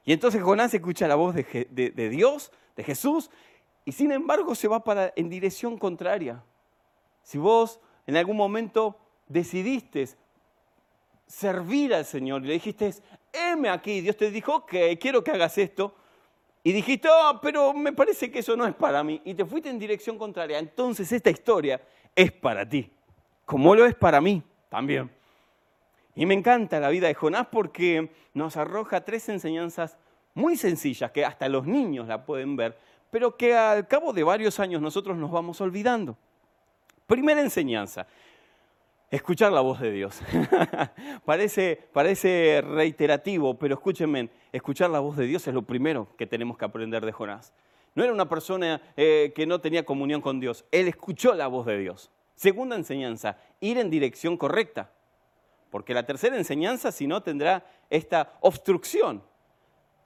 Y 0.05 0.11
entonces 0.11 0.41
Jonás 0.41 0.73
escucha 0.73 1.07
la 1.07 1.13
voz 1.13 1.35
de, 1.35 2.09
Dios, 2.09 2.51
de 2.75 2.83
Jesús, 2.83 3.29
y 3.85 3.91
sin 3.91 4.11
embargo 4.11 4.55
se 4.55 4.67
va 4.67 4.83
para, 4.83 5.13
en 5.15 5.29
dirección 5.29 5.77
contraria. 5.77 6.43
Si 7.23 7.37
vos 7.37 7.79
en 8.07 8.17
algún 8.17 8.37
momento 8.37 8.97
decidiste 9.27 10.09
servir 11.27 11.93
al 11.93 12.05
Señor 12.05 12.43
y 12.43 12.47
le 12.47 12.53
dijiste, 12.53 12.93
heme 13.31 13.69
aquí, 13.69 14.01
Dios 14.01 14.17
te 14.17 14.29
dijo, 14.31 14.65
que 14.65 14.97
quiero 14.97 15.23
que 15.23 15.31
hagas 15.31 15.57
esto, 15.57 15.95
y 16.63 16.73
dijiste, 16.73 17.07
oh, 17.09 17.39
pero 17.41 17.73
me 17.73 17.93
parece 17.93 18.29
que 18.29 18.39
eso 18.39 18.55
no 18.55 18.67
es 18.67 18.75
para 18.75 19.03
mí, 19.03 19.21
y 19.25 19.33
te 19.33 19.45
fuiste 19.45 19.69
en 19.69 19.79
dirección 19.79 20.17
contraria, 20.17 20.59
entonces 20.59 21.11
esta 21.11 21.29
historia 21.29 21.81
es 22.15 22.31
para 22.31 22.67
ti, 22.67 22.91
como 23.45 23.73
lo 23.75 23.85
es 23.85 23.95
para 23.95 24.21
mí 24.21 24.43
también. 24.69 25.09
Y 26.15 26.25
me 26.25 26.33
encanta 26.33 26.79
la 26.79 26.89
vida 26.89 27.07
de 27.07 27.13
Jonás 27.13 27.47
porque 27.47 28.11
nos 28.33 28.57
arroja 28.57 29.05
tres 29.05 29.29
enseñanzas 29.29 29.97
muy 30.33 30.55
sencillas, 30.55 31.11
que 31.11 31.25
hasta 31.25 31.49
los 31.49 31.65
niños 31.65 32.07
la 32.07 32.25
pueden 32.25 32.55
ver, 32.55 32.77
pero 33.09 33.35
que 33.35 33.55
al 33.55 33.87
cabo 33.87 34.13
de 34.13 34.23
varios 34.23 34.59
años 34.59 34.81
nosotros 34.81 35.17
nos 35.17 35.31
vamos 35.31 35.59
olvidando. 35.61 36.17
Primera 37.07 37.41
enseñanza, 37.41 38.07
escuchar 39.09 39.51
la 39.51 39.61
voz 39.61 39.79
de 39.81 39.91
Dios. 39.91 40.21
parece, 41.25 42.61
reiterativo, 42.61 43.59
pero 43.59 43.75
escúchenme, 43.75 44.29
escuchar 44.51 44.89
la 44.89 44.99
voz 44.99 45.17
de 45.17 45.25
Dios 45.25 45.45
es 45.47 45.53
lo 45.53 45.63
primero 45.63 46.07
que 46.17 46.25
tenemos 46.25 46.57
que 46.57 46.65
aprender 46.65 47.05
de 47.05 47.11
Jonás. 47.11 47.53
No 47.93 48.03
era 48.03 48.13
una 48.13 48.29
persona 48.29 48.81
eh, 48.95 49.33
que 49.35 49.45
no 49.45 49.59
tenía 49.59 49.83
comunión 49.83 50.21
con 50.21 50.39
Dios, 50.39 50.63
él 50.71 50.87
escuchó 50.87 51.33
la 51.33 51.47
voz 51.47 51.65
de 51.65 51.77
Dios. 51.77 52.09
Segunda 52.35 52.75
enseñanza, 52.75 53.37
ir 53.59 53.77
en 53.77 53.89
dirección 53.89 54.37
correcta. 54.37 54.89
Porque 55.69 55.93
la 55.93 56.05
tercera 56.05 56.37
enseñanza, 56.37 56.91
si 56.91 57.07
no, 57.07 57.21
tendrá 57.21 57.65
esta 57.89 58.33
obstrucción. 58.41 59.21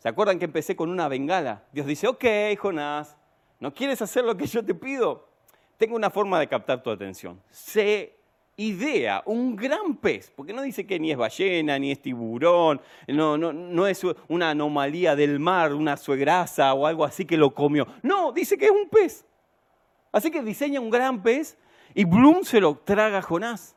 ¿Se 0.05 0.09
acuerdan 0.09 0.37
que 0.37 0.45
empecé 0.45 0.75
con 0.75 0.91
una 0.91 1.07
bengala? 1.07 1.63
Dios 1.71 1.87
dice, 1.87 2.07
ok, 2.07 2.23
Jonás, 2.59 3.17
¿no 3.59 3.73
quieres 3.73 4.03
hacer 4.03 4.23
lo 4.23 4.37
que 4.37 4.45
yo 4.45 4.63
te 4.63 4.75
pido? 4.75 5.27
Tengo 5.77 5.95
una 5.95 6.11
forma 6.11 6.39
de 6.39 6.47
captar 6.47 6.83
tu 6.83 6.91
atención. 6.91 7.41
Sé 7.49 8.15
idea, 8.55 9.23
un 9.25 9.55
gran 9.55 9.95
pez, 9.95 10.31
porque 10.35 10.53
no 10.53 10.61
dice 10.61 10.85
que 10.85 10.99
ni 10.99 11.09
es 11.09 11.17
ballena, 11.17 11.79
ni 11.79 11.91
es 11.91 12.03
tiburón, 12.03 12.79
no, 13.07 13.35
no, 13.35 13.51
no 13.51 13.87
es 13.87 14.05
una 14.27 14.51
anomalía 14.51 15.15
del 15.15 15.39
mar, 15.39 15.73
una 15.73 15.97
suegrasa 15.97 16.71
o 16.75 16.85
algo 16.85 17.03
así 17.03 17.25
que 17.25 17.35
lo 17.35 17.55
comió. 17.55 17.87
No, 18.03 18.31
dice 18.31 18.59
que 18.59 18.65
es 18.65 18.71
un 18.71 18.87
pez. 18.87 19.25
Así 20.11 20.29
que 20.29 20.43
diseña 20.43 20.81
un 20.81 20.91
gran 20.91 21.23
pez 21.23 21.57
y 21.95 22.05
Bloom 22.05 22.43
se 22.43 22.61
lo 22.61 22.75
traga 22.75 23.17
a 23.17 23.21
Jonás. 23.23 23.75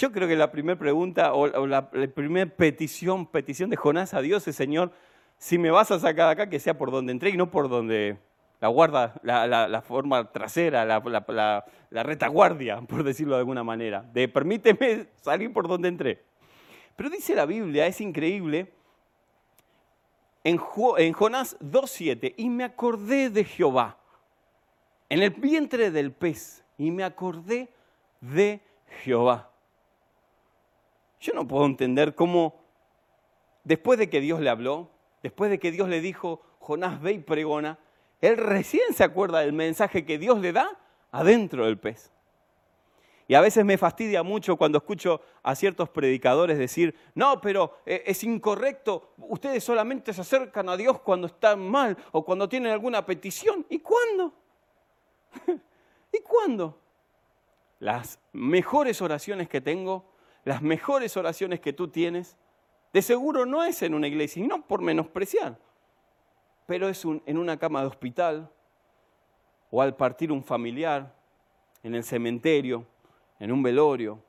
Yo 0.00 0.10
creo 0.12 0.26
que 0.26 0.34
la 0.34 0.50
primera 0.50 0.78
pregunta 0.78 1.34
o, 1.34 1.66
la, 1.66 1.90
primera 1.90 2.50
petición, 2.50 3.26
petición 3.26 3.68
de 3.68 3.76
Jonás 3.76 4.14
a 4.14 4.22
Dios 4.22 4.48
es, 4.48 4.56
Señor, 4.56 4.92
si 5.36 5.58
me 5.58 5.70
vas 5.70 5.90
a 5.90 5.98
sacar 5.98 6.28
de 6.28 6.32
acá, 6.32 6.48
que 6.48 6.58
sea 6.58 6.78
por 6.78 6.90
donde 6.90 7.12
entré 7.12 7.28
y 7.28 7.36
no 7.36 7.50
por 7.50 7.68
donde 7.68 8.16
la 8.62 8.68
guarda, 8.68 9.20
la, 9.22 9.82
forma 9.82 10.32
trasera, 10.32 10.86
la, 10.86 12.02
retaguardia, 12.02 12.80
por 12.80 13.04
decirlo 13.04 13.34
de 13.34 13.40
alguna 13.40 13.62
manera, 13.62 14.00
de 14.00 14.26
permíteme 14.26 15.08
salir 15.20 15.52
por 15.52 15.68
donde 15.68 15.88
entré. 15.88 16.24
Pero 16.96 17.10
dice 17.10 17.34
la 17.34 17.44
Biblia, 17.44 17.86
es 17.86 18.00
increíble, 18.00 18.72
en 20.44 20.56
Jonás 20.56 21.58
2.7, 21.60 22.36
y 22.38 22.48
me 22.48 22.64
acordé 22.64 23.28
de 23.28 23.44
Jehová, 23.44 23.98
en 25.10 25.22
el 25.22 25.28
vientre 25.28 25.90
del 25.90 26.10
pez, 26.10 26.64
y 26.78 26.90
me 26.90 27.04
acordé 27.04 27.68
de 28.22 28.62
Jehová. 29.02 29.49
Yo 31.20 31.34
no 31.34 31.46
puedo 31.46 31.66
entender 31.66 32.14
cómo, 32.14 32.60
después 33.64 33.98
de 33.98 34.08
que 34.08 34.20
Dios 34.20 34.40
le 34.40 34.50
habló, 34.50 34.90
después 35.22 35.50
de 35.50 35.58
que 35.58 35.70
Dios 35.70 35.88
le 35.88 36.00
dijo, 36.00 36.40
Jonás 36.58 37.00
ve 37.00 37.12
y 37.12 37.18
pregona, 37.18 37.78
él 38.20 38.36
recién 38.36 38.92
se 38.94 39.04
acuerda 39.04 39.40
del 39.40 39.52
mensaje 39.52 40.04
que 40.04 40.18
Dios 40.18 40.40
le 40.40 40.52
da 40.52 40.78
adentro 41.10 41.66
del 41.66 41.78
pez. 41.78 42.10
Y 43.30 43.34
a 43.34 43.40
veces 43.40 43.64
me 43.64 43.78
fastidia 43.78 44.24
mucho 44.24 44.56
cuando 44.56 44.78
escucho 44.78 45.20
a 45.44 45.54
ciertos 45.54 45.88
predicadores 45.88 46.58
decir, 46.58 46.96
no, 47.14 47.40
pero 47.40 47.78
eh, 47.86 48.02
es 48.06 48.24
incorrecto, 48.24 49.12
ustedes 49.18 49.62
solamente 49.62 50.12
se 50.12 50.22
acercan 50.22 50.68
a 50.68 50.76
Dios 50.76 51.00
cuando 51.00 51.28
están 51.28 51.60
mal 51.60 51.96
o 52.10 52.24
cuando 52.24 52.48
tienen 52.48 52.72
alguna 52.72 53.06
petición. 53.06 53.64
¿Y 53.68 53.78
cuándo? 53.78 54.34
¿Y 56.12 56.18
cuándo? 56.22 56.80
Las 57.78 58.18
mejores 58.32 59.00
oraciones 59.00 59.48
que 59.48 59.60
tengo, 59.60 60.09
las 60.44 60.62
mejores 60.62 61.16
oraciones 61.16 61.60
que 61.60 61.72
tú 61.72 61.88
tienes, 61.88 62.36
de 62.92 63.02
seguro 63.02 63.46
no 63.46 63.62
es 63.64 63.82
en 63.82 63.94
una 63.94 64.08
iglesia, 64.08 64.42
y 64.42 64.46
no 64.46 64.66
por 64.66 64.82
menospreciar, 64.82 65.58
pero 66.66 66.88
es 66.88 67.04
en 67.04 67.38
una 67.38 67.58
cama 67.58 67.80
de 67.82 67.86
hospital 67.86 68.50
o 69.70 69.80
al 69.80 69.96
partir 69.96 70.32
un 70.32 70.42
familiar, 70.42 71.14
en 71.82 71.94
el 71.94 72.04
cementerio, 72.04 72.86
en 73.38 73.52
un 73.52 73.62
velorio, 73.62 74.22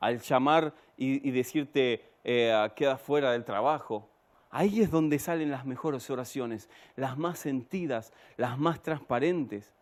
al 0.00 0.20
llamar 0.20 0.74
y, 0.96 1.30
decirte 1.30 2.04
eh, 2.24 2.70
queda 2.74 2.96
fuera 2.96 3.32
del 3.32 3.44
trabajo. 3.44 4.08
Ahí 4.50 4.80
es 4.80 4.90
donde 4.90 5.18
salen 5.18 5.50
las 5.50 5.64
mejores 5.64 6.08
oraciones, 6.10 6.68
las 6.96 7.16
más 7.16 7.38
sentidas, 7.38 8.12
las 8.36 8.58
más 8.58 8.82
transparentes. 8.82 9.72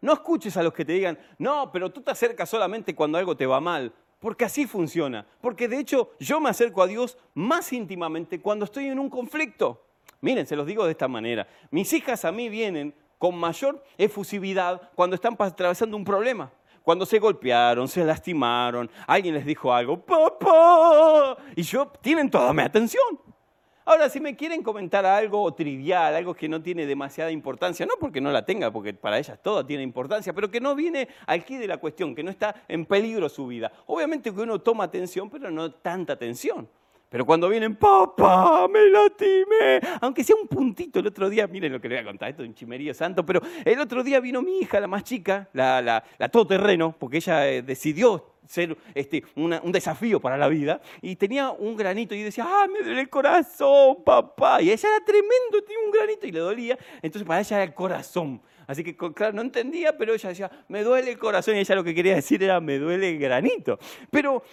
No 0.00 0.12
escuches 0.12 0.56
a 0.56 0.62
los 0.62 0.72
que 0.72 0.84
te 0.84 0.92
digan, 0.92 1.18
no, 1.38 1.70
pero 1.72 1.90
tú 1.90 2.00
te 2.00 2.10
acercas 2.10 2.48
solamente 2.48 2.94
cuando 2.94 3.18
algo 3.18 3.36
te 3.36 3.46
va 3.46 3.60
mal, 3.60 3.92
porque 4.20 4.44
así 4.44 4.66
funciona. 4.66 5.26
Porque 5.40 5.66
de 5.66 5.78
hecho 5.78 6.12
yo 6.20 6.40
me 6.40 6.50
acerco 6.50 6.82
a 6.82 6.86
Dios 6.86 7.18
más 7.34 7.72
íntimamente 7.72 8.40
cuando 8.40 8.66
estoy 8.66 8.86
en 8.86 8.98
un 8.98 9.10
conflicto. 9.10 9.82
Miren, 10.20 10.46
se 10.46 10.54
los 10.54 10.66
digo 10.66 10.84
de 10.84 10.92
esta 10.92 11.08
manera. 11.08 11.48
Mis 11.70 11.92
hijas 11.92 12.24
a 12.24 12.30
mí 12.30 12.48
vienen 12.48 12.94
con 13.18 13.36
mayor 13.36 13.82
efusividad 13.98 14.90
cuando 14.94 15.16
están 15.16 15.36
atravesando 15.38 15.96
un 15.96 16.04
problema. 16.04 16.52
cuando 16.82 17.04
se 17.04 17.18
golpearon, 17.18 17.86
se 17.86 18.02
lastimaron, 18.02 18.90
alguien 19.06 19.34
les 19.34 19.44
dijo 19.44 19.72
algo, 19.72 20.00
papá, 20.00 21.36
y 21.54 21.62
yo, 21.62 21.86
tienen 22.00 22.30
toda 22.30 22.52
mi 22.54 22.62
atención. 22.62 23.19
Ahora, 23.90 24.08
si 24.08 24.20
me 24.20 24.36
quieren 24.36 24.62
comentar 24.62 25.04
algo 25.04 25.52
trivial, 25.52 26.14
algo 26.14 26.32
que 26.32 26.48
no 26.48 26.62
tiene 26.62 26.86
demasiada 26.86 27.32
importancia, 27.32 27.84
no 27.84 27.94
porque 27.98 28.20
no 28.20 28.30
la 28.30 28.44
tenga, 28.44 28.70
porque 28.70 28.94
para 28.94 29.18
ellas 29.18 29.42
todo 29.42 29.66
tiene 29.66 29.82
importancia, 29.82 30.32
pero 30.32 30.48
que 30.48 30.60
no 30.60 30.76
viene 30.76 31.08
al 31.26 31.44
quid 31.44 31.58
de 31.58 31.66
la 31.66 31.78
cuestión, 31.78 32.14
que 32.14 32.22
no 32.22 32.30
está 32.30 32.54
en 32.68 32.86
peligro 32.86 33.28
su 33.28 33.48
vida. 33.48 33.72
Obviamente 33.86 34.32
que 34.32 34.40
uno 34.42 34.60
toma 34.60 34.84
atención, 34.84 35.28
pero 35.28 35.50
no 35.50 35.72
tanta 35.72 36.12
atención. 36.12 36.68
Pero 37.10 37.26
cuando 37.26 37.48
vienen, 37.48 37.74
papá, 37.74 38.68
me 38.68 38.88
lastimé. 38.88 39.80
Aunque 40.00 40.22
sea 40.22 40.36
un 40.40 40.46
puntito 40.46 41.00
el 41.00 41.08
otro 41.08 41.28
día, 41.28 41.48
miren 41.48 41.72
lo 41.72 41.80
que 41.80 41.88
le 41.88 41.96
voy 41.96 42.02
a 42.02 42.06
contar, 42.06 42.30
esto 42.30 42.44
es 42.44 42.48
un 42.48 42.54
chimerío 42.54 42.94
santo, 42.94 43.26
pero 43.26 43.42
el 43.64 43.80
otro 43.80 44.04
día 44.04 44.20
vino 44.20 44.40
mi 44.40 44.60
hija, 44.60 44.78
la 44.78 44.86
más 44.86 45.02
chica, 45.02 45.48
la, 45.52 45.82
la, 45.82 46.04
la 46.18 46.28
todoterreno, 46.28 46.94
porque 46.96 47.16
ella 47.16 47.50
eh, 47.50 47.62
decidió 47.62 48.30
ser 48.46 48.76
este, 48.94 49.24
un 49.34 49.72
desafío 49.72 50.20
para 50.20 50.36
la 50.36 50.46
vida, 50.46 50.80
y 51.02 51.16
tenía 51.16 51.50
un 51.50 51.76
granito 51.76 52.14
y 52.14 52.22
decía, 52.22 52.46
ah, 52.46 52.66
me 52.72 52.80
duele 52.84 53.00
el 53.00 53.08
corazón, 53.08 54.04
papá. 54.04 54.62
Y 54.62 54.70
ella 54.70 54.88
era 54.88 55.04
tremendo, 55.04 55.64
tenía 55.66 55.84
un 55.84 55.90
granito 55.90 56.26
y 56.28 56.32
le 56.32 56.38
dolía, 56.38 56.78
entonces 57.02 57.26
para 57.26 57.40
ella 57.40 57.56
era 57.56 57.64
el 57.64 57.74
corazón. 57.74 58.40
Así 58.70 58.84
que, 58.84 58.96
claro, 58.96 59.32
no 59.32 59.42
entendía, 59.42 59.98
pero 59.98 60.14
ella 60.14 60.28
decía, 60.28 60.48
me 60.68 60.84
duele 60.84 61.10
el 61.10 61.18
corazón, 61.18 61.56
y 61.56 61.58
ella 61.58 61.74
lo 61.74 61.82
que 61.82 61.92
quería 61.92 62.14
decir 62.14 62.40
era, 62.40 62.60
me 62.60 62.78
duele 62.78 63.08
el 63.08 63.18
granito. 63.18 63.80
Pero 64.12 64.44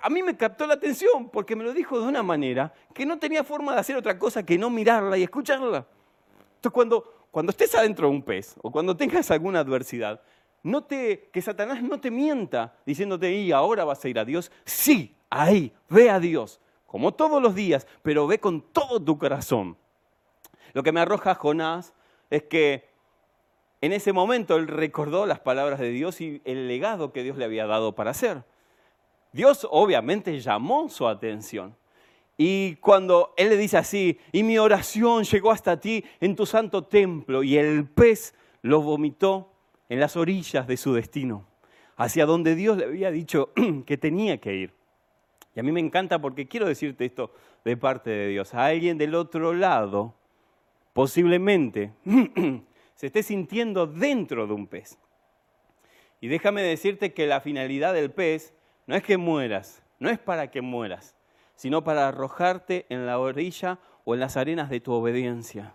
a 0.00 0.10
mí 0.10 0.20
me 0.20 0.36
captó 0.36 0.66
la 0.66 0.74
atención 0.74 1.30
porque 1.30 1.54
me 1.54 1.62
lo 1.62 1.72
dijo 1.72 2.00
de 2.00 2.08
una 2.08 2.24
manera 2.24 2.74
que 2.92 3.06
no 3.06 3.20
tenía 3.20 3.44
forma 3.44 3.72
de 3.74 3.78
hacer 3.78 3.94
otra 3.94 4.18
cosa 4.18 4.44
que 4.44 4.58
no 4.58 4.68
mirarla 4.68 5.16
y 5.16 5.22
escucharla. 5.22 5.86
Entonces, 6.56 6.72
cuando, 6.72 7.26
cuando 7.30 7.50
estés 7.50 7.72
adentro 7.76 8.08
de 8.08 8.14
un 8.14 8.22
pez 8.22 8.56
o 8.62 8.72
cuando 8.72 8.96
tengas 8.96 9.30
alguna 9.30 9.60
adversidad, 9.60 10.20
que 11.32 11.40
Satanás 11.40 11.84
no 11.84 12.00
te 12.00 12.10
mienta 12.10 12.74
diciéndote, 12.84 13.32
y 13.32 13.52
ahora 13.52 13.84
vas 13.84 14.04
a 14.04 14.08
ir 14.08 14.18
a 14.18 14.24
Dios. 14.24 14.50
Sí, 14.64 15.14
ahí, 15.30 15.72
ve 15.88 16.10
a 16.10 16.18
Dios, 16.18 16.60
como 16.84 17.14
todos 17.14 17.40
los 17.40 17.54
días, 17.54 17.86
pero 18.02 18.26
ve 18.26 18.40
con 18.40 18.60
todo 18.60 19.00
tu 19.00 19.16
corazón. 19.16 19.76
Lo 20.72 20.82
que 20.82 20.90
me 20.90 20.98
arroja 20.98 21.36
Jonás 21.36 21.94
es 22.28 22.42
que 22.42 22.91
en 23.82 23.92
ese 23.92 24.12
momento 24.12 24.56
él 24.56 24.68
recordó 24.68 25.26
las 25.26 25.40
palabras 25.40 25.80
de 25.80 25.90
Dios 25.90 26.20
y 26.20 26.40
el 26.44 26.68
legado 26.68 27.12
que 27.12 27.24
Dios 27.24 27.36
le 27.36 27.44
había 27.44 27.66
dado 27.66 27.94
para 27.94 28.12
hacer. 28.12 28.44
Dios 29.32 29.66
obviamente 29.70 30.38
llamó 30.40 30.88
su 30.88 31.08
atención. 31.08 31.74
Y 32.38 32.76
cuando 32.76 33.34
Él 33.36 33.50
le 33.50 33.56
dice 33.56 33.76
así, 33.76 34.18
y 34.30 34.44
mi 34.44 34.56
oración 34.56 35.24
llegó 35.24 35.50
hasta 35.50 35.80
ti 35.80 36.04
en 36.20 36.36
tu 36.36 36.46
santo 36.46 36.84
templo, 36.84 37.42
y 37.42 37.56
el 37.56 37.86
pez 37.88 38.34
lo 38.62 38.80
vomitó 38.80 39.52
en 39.88 40.00
las 40.00 40.16
orillas 40.16 40.66
de 40.66 40.76
su 40.76 40.94
destino, 40.94 41.46
hacia 41.96 42.24
donde 42.24 42.54
Dios 42.54 42.76
le 42.76 42.84
había 42.84 43.10
dicho 43.10 43.52
que 43.86 43.98
tenía 43.98 44.38
que 44.38 44.54
ir. 44.54 44.74
Y 45.54 45.60
a 45.60 45.62
mí 45.62 45.72
me 45.72 45.80
encanta 45.80 46.20
porque 46.20 46.46
quiero 46.46 46.66
decirte 46.66 47.04
esto 47.04 47.32
de 47.64 47.76
parte 47.76 48.10
de 48.10 48.28
Dios. 48.28 48.54
A 48.54 48.66
alguien 48.66 48.96
del 48.96 49.14
otro 49.14 49.52
lado, 49.52 50.14
posiblemente, 50.92 51.92
se 53.02 53.06
esté 53.06 53.24
sintiendo 53.24 53.88
dentro 53.88 54.46
de 54.46 54.52
un 54.52 54.68
pez. 54.68 54.96
Y 56.20 56.28
déjame 56.28 56.62
decirte 56.62 57.12
que 57.12 57.26
la 57.26 57.40
finalidad 57.40 57.92
del 57.94 58.12
pez 58.12 58.54
no 58.86 58.94
es 58.94 59.02
que 59.02 59.16
mueras, 59.16 59.82
no 59.98 60.08
es 60.08 60.20
para 60.20 60.52
que 60.52 60.60
mueras, 60.60 61.16
sino 61.56 61.82
para 61.82 62.06
arrojarte 62.06 62.86
en 62.90 63.04
la 63.04 63.18
orilla 63.18 63.80
o 64.04 64.14
en 64.14 64.20
las 64.20 64.36
arenas 64.36 64.70
de 64.70 64.78
tu 64.78 64.92
obediencia. 64.92 65.74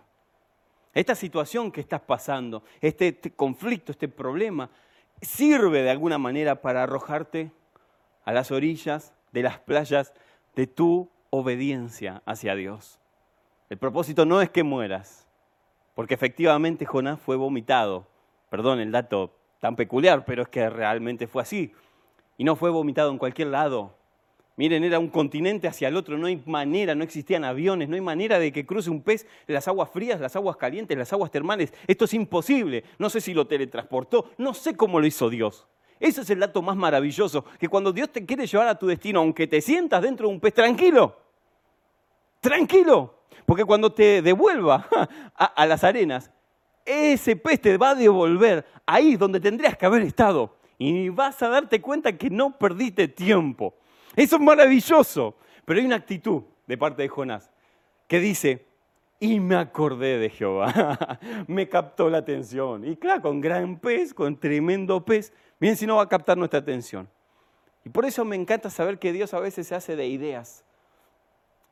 Esta 0.94 1.14
situación 1.14 1.70
que 1.70 1.82
estás 1.82 2.00
pasando, 2.00 2.62
este, 2.80 3.20
conflicto, 3.36 3.92
este 3.92 4.08
problema, 4.08 4.70
sirve 5.20 5.82
de 5.82 5.90
alguna 5.90 6.16
manera 6.16 6.62
para 6.62 6.84
arrojarte 6.84 7.52
a 8.24 8.32
las 8.32 8.50
orillas 8.50 9.12
de 9.32 9.42
las 9.42 9.58
playas 9.58 10.14
de 10.56 10.66
tu 10.66 11.10
obediencia 11.28 12.22
hacia 12.24 12.54
Dios. 12.54 12.98
El 13.68 13.76
propósito 13.76 14.24
no 14.24 14.40
es 14.40 14.48
que 14.48 14.62
mueras, 14.62 15.27
porque 15.98 16.14
efectivamente 16.14 16.86
Jonás 16.86 17.18
fue 17.18 17.34
vomitado. 17.34 18.06
Perdón 18.50 18.78
el 18.78 18.92
dato 18.92 19.34
tan 19.58 19.74
peculiar, 19.74 20.24
pero 20.24 20.42
es 20.42 20.48
que 20.48 20.70
realmente 20.70 21.26
fue 21.26 21.42
así 21.42 21.72
y 22.36 22.44
no 22.44 22.54
fue 22.54 22.70
vomitado 22.70 23.10
en 23.10 23.18
cualquier 23.18 23.48
lado. 23.48 23.96
Miren, 24.54 24.84
era 24.84 25.00
un 25.00 25.08
continente 25.08 25.66
hacia 25.66 25.88
el 25.88 25.96
otro, 25.96 26.16
no 26.16 26.28
hay 26.28 26.40
manera, 26.46 26.94
no 26.94 27.02
existían 27.02 27.44
aviones, 27.44 27.88
no 27.88 27.96
hay 27.96 28.00
manera 28.00 28.38
de 28.38 28.52
que 28.52 28.64
cruce 28.64 28.90
un 28.90 29.02
pez 29.02 29.26
las 29.48 29.66
aguas 29.66 29.90
frías, 29.90 30.20
las 30.20 30.36
aguas 30.36 30.56
calientes, 30.56 30.96
las 30.96 31.12
aguas 31.12 31.32
termales. 31.32 31.74
Esto 31.88 32.04
es 32.04 32.14
imposible. 32.14 32.84
No 32.96 33.10
sé 33.10 33.20
si 33.20 33.34
lo 33.34 33.48
teletransportó, 33.48 34.30
no 34.38 34.54
sé 34.54 34.76
cómo 34.76 35.00
lo 35.00 35.06
hizo 35.08 35.28
Dios. 35.28 35.66
Ese 35.98 36.20
es 36.20 36.30
el 36.30 36.38
dato 36.38 36.62
más 36.62 36.76
maravilloso, 36.76 37.44
que 37.58 37.66
cuando 37.66 37.92
Dios 37.92 38.12
te 38.12 38.24
quiere 38.24 38.46
llevar 38.46 38.68
a 38.68 38.78
tu 38.78 38.86
destino, 38.86 39.18
aunque 39.18 39.48
te 39.48 39.60
sientas 39.60 40.00
dentro 40.00 40.28
de 40.28 40.34
un 40.34 40.38
pez, 40.38 40.54
tranquilo, 40.54 41.16
tranquilo, 42.40 43.17
porque 43.48 43.64
cuando 43.64 43.90
te 43.90 44.20
devuelva 44.20 44.86
a, 45.34 45.64
las 45.64 45.82
arenas, 45.82 46.30
ese 46.84 47.34
pez 47.34 47.58
te 47.62 47.78
va 47.78 47.90
a 47.90 47.94
devolver 47.94 48.66
ahí 48.84 49.16
donde 49.16 49.40
tendrías 49.40 49.74
que 49.74 49.86
haber 49.86 50.02
estado 50.02 50.58
y 50.76 51.08
vas 51.08 51.42
a 51.42 51.48
darte 51.48 51.80
cuenta 51.80 52.12
que 52.12 52.28
no 52.28 52.58
perdiste 52.58 53.08
tiempo. 53.08 53.74
Eso 54.14 54.36
es 54.36 54.42
maravilloso. 54.42 55.34
Pero 55.64 55.80
hay 55.80 55.86
una 55.86 55.96
actitud 55.96 56.42
de 56.66 56.76
parte 56.76 57.00
de 57.00 57.08
Jonás 57.08 57.50
que 58.06 58.20
dice, 58.20 58.66
y 59.18 59.40
me 59.40 59.56
acordé 59.56 60.18
de 60.18 60.28
Jehová, 60.28 61.18
me 61.46 61.70
captó 61.70 62.10
la 62.10 62.18
atención. 62.18 62.86
Y 62.86 62.96
claro, 62.96 63.22
con 63.22 63.40
gran 63.40 63.78
pez, 63.78 64.12
con 64.12 64.38
tremendo 64.38 65.02
pez, 65.06 65.32
bien 65.58 65.74
si 65.74 65.86
no 65.86 65.96
va 65.96 66.02
a 66.02 66.08
captar 66.10 66.36
nuestra 66.36 66.60
atención. 66.60 67.08
Y 67.82 67.88
por 67.88 68.04
eso 68.04 68.26
me 68.26 68.36
encanta 68.36 68.68
saber 68.68 68.98
que 68.98 69.10
Dios 69.10 69.32
a 69.32 69.40
veces 69.40 69.68
se 69.68 69.74
hace 69.74 69.96
de 69.96 70.06
ideas, 70.06 70.66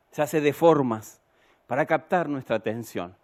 se 0.09 0.23
hace 0.23 0.41
de 0.41 0.53
formas 0.53 1.21
para 1.67 1.85
captar 1.85 2.27
nuestra 2.27 2.55
atención. 2.55 3.15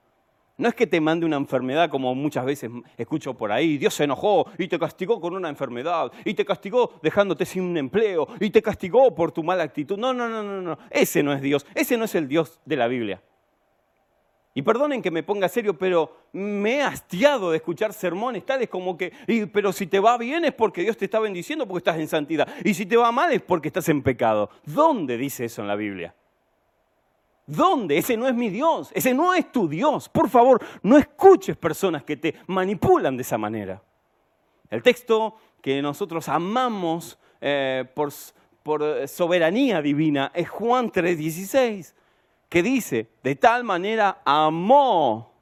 No 0.56 0.70
es 0.70 0.76
que 0.76 0.86
te 0.86 1.02
mande 1.02 1.26
una 1.26 1.38
enfermedad 1.38 1.90
como 1.90 2.14
muchas 2.14 2.46
veces 2.46 2.70
escucho 2.96 3.34
por 3.34 3.52
ahí, 3.52 3.78
Dios 3.80 3.96
se 3.96 4.04
enojó 4.04 4.46
y 4.60 4.68
te 4.68 4.78
castigó 4.78 5.20
con 5.20 5.34
una 5.34 5.50
enfermedad, 5.50 6.12
y 6.24 6.36
te 6.36 6.46
castigó 6.46 7.00
dejándote 7.02 7.44
sin 7.46 7.64
un 7.64 7.78
empleo, 7.78 8.28
y 8.40 8.52
te 8.52 8.62
castigó 8.62 9.16
por 9.16 9.32
tu 9.32 9.44
mala 9.44 9.64
actitud. 9.64 9.98
No, 9.98 10.14
no, 10.14 10.30
no, 10.30 10.44
no, 10.44 10.62
no, 10.62 10.78
ese 10.92 11.24
no 11.24 11.34
es 11.34 11.42
Dios, 11.42 11.66
ese 11.74 11.98
no 11.98 12.06
es 12.06 12.14
el 12.14 12.28
Dios 12.28 12.60
de 12.66 12.76
la 12.76 12.88
Biblia. 12.88 13.22
Y 14.54 14.62
perdonen 14.62 15.02
que 15.02 15.10
me 15.10 15.24
ponga 15.24 15.50
serio, 15.50 15.76
pero 15.76 16.16
me 16.34 16.76
he 16.76 16.82
hastiado 16.84 17.50
de 17.50 17.58
escuchar 17.58 17.92
sermones 17.92 18.46
tales 18.46 18.70
como 18.70 18.96
que, 18.96 19.12
pero 19.52 19.74
si 19.74 19.88
te 19.88 20.00
va 20.00 20.20
bien 20.20 20.46
es 20.46 20.54
porque 20.54 20.82
Dios 20.82 20.96
te 20.96 21.06
está 21.06 21.20
bendiciendo 21.20 21.68
porque 21.68 21.80
estás 21.80 22.00
en 22.00 22.08
santidad, 22.08 22.48
y 22.64 22.76
si 22.76 22.86
te 22.86 22.96
va 22.96 23.12
mal 23.12 23.34
es 23.34 23.42
porque 23.42 23.70
estás 23.70 23.90
en 23.90 24.04
pecado. 24.04 24.52
¿Dónde 24.64 25.18
dice 25.18 25.46
eso 25.46 25.64
en 25.64 25.68
la 25.68 25.76
Biblia? 25.76 26.14
¿Dónde? 27.46 27.98
Ese 27.98 28.16
no 28.16 28.28
es 28.28 28.34
mi 28.34 28.50
Dios, 28.50 28.92
ese 28.94 29.14
no 29.14 29.34
es 29.34 29.52
tu 29.52 29.68
Dios. 29.68 30.08
Por 30.10 30.30
favor, 30.30 30.64
no 30.82 30.98
escuches 30.98 31.58
personas 31.58 32.04
que 32.04 32.18
te 32.18 32.36
manipulan 32.48 33.18
de 33.18 33.22
esa 33.22 33.38
manera. 33.38 33.82
El 34.70 34.82
texto 34.82 35.36
que 35.62 35.82
nosotros 35.82 36.30
amamos 36.30 37.18
eh, 37.42 37.86
por, 37.94 38.12
por 38.64 39.08
soberanía 39.08 39.82
divina 39.82 40.32
es 40.34 40.50
Juan 40.50 40.92
3:16, 40.92 41.94
que 42.48 42.64
dice, 42.64 43.10
de 43.24 43.36
tal 43.36 43.64
manera 43.64 44.22
amó 44.24 45.34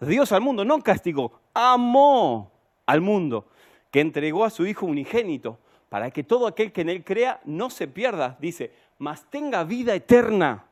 Dios 0.00 0.32
al 0.32 0.40
mundo, 0.40 0.64
no 0.64 0.80
castigó, 0.82 1.40
amó 1.52 2.50
al 2.86 3.00
mundo, 3.00 3.46
que 3.90 4.00
entregó 4.00 4.44
a 4.44 4.50
su 4.50 4.66
Hijo 4.66 4.86
unigénito, 4.86 5.58
para 5.88 6.10
que 6.10 6.24
todo 6.24 6.46
aquel 6.46 6.72
que 6.72 6.80
en 6.80 6.88
él 6.88 7.04
crea 7.04 7.40
no 7.44 7.70
se 7.70 7.86
pierda, 7.86 8.36
dice, 8.40 8.72
mas 8.98 9.28
tenga 9.30 9.64
vida 9.64 9.94
eterna. 9.94 10.66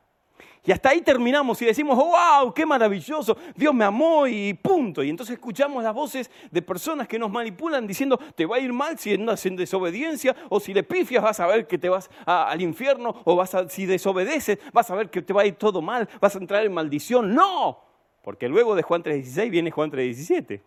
Y 0.65 0.71
hasta 0.71 0.89
ahí 0.89 1.01
terminamos 1.01 1.61
y 1.61 1.65
decimos, 1.65 1.97
wow, 1.97 2.53
qué 2.53 2.65
maravilloso, 2.65 3.35
Dios 3.53 3.73
me 3.73 3.83
amó 3.83 4.27
y 4.27 4.53
punto. 4.53 5.03
Y 5.03 5.09
entonces 5.09 5.33
escuchamos 5.33 5.83
las 5.83 5.93
voces 5.93 6.31
de 6.51 6.61
personas 6.61 7.07
que 7.07 7.19
nos 7.19 7.29
manipulan 7.29 7.85
diciendo, 7.85 8.17
te 8.35 8.45
va 8.45 8.55
a 8.55 8.59
ir 8.59 8.71
mal 8.71 8.97
si 8.97 9.13
andas 9.13 9.45
en 9.45 9.57
desobediencia, 9.57 10.33
o 10.47 10.61
si 10.61 10.73
le 10.73 10.83
pifias 10.83 11.21
vas 11.21 11.39
a 11.41 11.47
ver 11.47 11.67
que 11.67 11.77
te 11.77 11.89
vas 11.89 12.09
al 12.25 12.61
infierno, 12.61 13.13
o 13.25 13.35
vas 13.35 13.53
a, 13.55 13.67
si 13.67 13.85
desobedeces 13.85 14.57
vas 14.71 14.89
a 14.89 14.95
ver 14.95 15.09
que 15.09 15.21
te 15.21 15.33
va 15.33 15.41
a 15.41 15.45
ir 15.45 15.55
todo 15.55 15.81
mal, 15.81 16.07
vas 16.21 16.35
a 16.35 16.39
entrar 16.39 16.65
en 16.65 16.73
maldición. 16.73 17.35
No, 17.35 17.79
porque 18.21 18.47
luego 18.47 18.73
de 18.73 18.83
Juan 18.83 19.03
3.16 19.03 19.49
viene 19.49 19.69
Juan 19.69 19.91
3.17. 19.91 20.61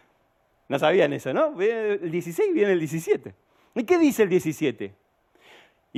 no 0.68 0.78
sabían 0.78 1.12
eso, 1.12 1.34
¿no? 1.34 1.60
El 1.60 2.10
16 2.10 2.54
viene 2.54 2.72
el 2.72 2.78
17. 2.78 3.34
¿Y 3.74 3.84
qué 3.84 3.98
dice 3.98 4.22
el 4.22 4.30
17? 4.30 5.05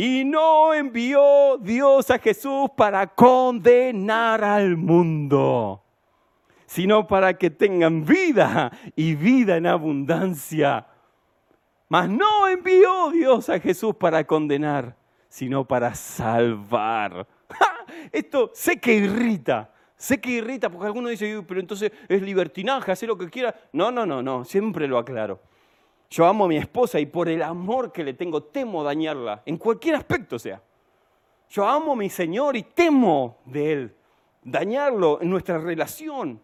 Y 0.00 0.24
no 0.24 0.74
envió 0.74 1.58
Dios 1.58 2.08
a 2.12 2.20
Jesús 2.20 2.70
para 2.76 3.04
condenar 3.08 4.44
al 4.44 4.76
mundo, 4.76 5.82
sino 6.66 7.08
para 7.08 7.36
que 7.36 7.50
tengan 7.50 8.04
vida 8.04 8.70
y 8.94 9.16
vida 9.16 9.56
en 9.56 9.66
abundancia. 9.66 10.86
Mas 11.88 12.08
no 12.08 12.46
envió 12.46 13.10
Dios 13.10 13.48
a 13.48 13.58
Jesús 13.58 13.96
para 13.96 14.22
condenar, 14.22 14.94
sino 15.28 15.64
para 15.64 15.92
salvar. 15.96 17.26
Esto 18.12 18.52
sé 18.54 18.78
que 18.78 18.94
irrita, 18.94 19.74
sé 19.96 20.20
que 20.20 20.30
irrita, 20.30 20.70
porque 20.70 20.86
algunos 20.86 21.10
dicen, 21.10 21.44
pero 21.44 21.58
entonces 21.58 21.90
es 22.08 22.22
libertinaje, 22.22 22.92
hace 22.92 23.04
lo 23.04 23.18
que 23.18 23.28
quiera. 23.28 23.52
No, 23.72 23.90
no, 23.90 24.06
no, 24.06 24.22
no, 24.22 24.44
siempre 24.44 24.86
lo 24.86 24.96
aclaro. 24.96 25.40
Yo 26.10 26.26
amo 26.26 26.46
a 26.46 26.48
mi 26.48 26.56
esposa 26.56 26.98
y 26.98 27.06
por 27.06 27.28
el 27.28 27.42
amor 27.42 27.92
que 27.92 28.02
le 28.02 28.14
tengo 28.14 28.42
temo 28.44 28.82
dañarla, 28.82 29.42
en 29.44 29.58
cualquier 29.58 29.96
aspecto 29.96 30.38
sea. 30.38 30.62
Yo 31.50 31.66
amo 31.66 31.92
a 31.92 31.96
mi 31.96 32.08
Señor 32.08 32.56
y 32.56 32.62
temo 32.62 33.38
de 33.44 33.72
Él, 33.72 33.96
dañarlo 34.42 35.20
en 35.20 35.30
nuestra 35.30 35.58
relación. 35.58 36.40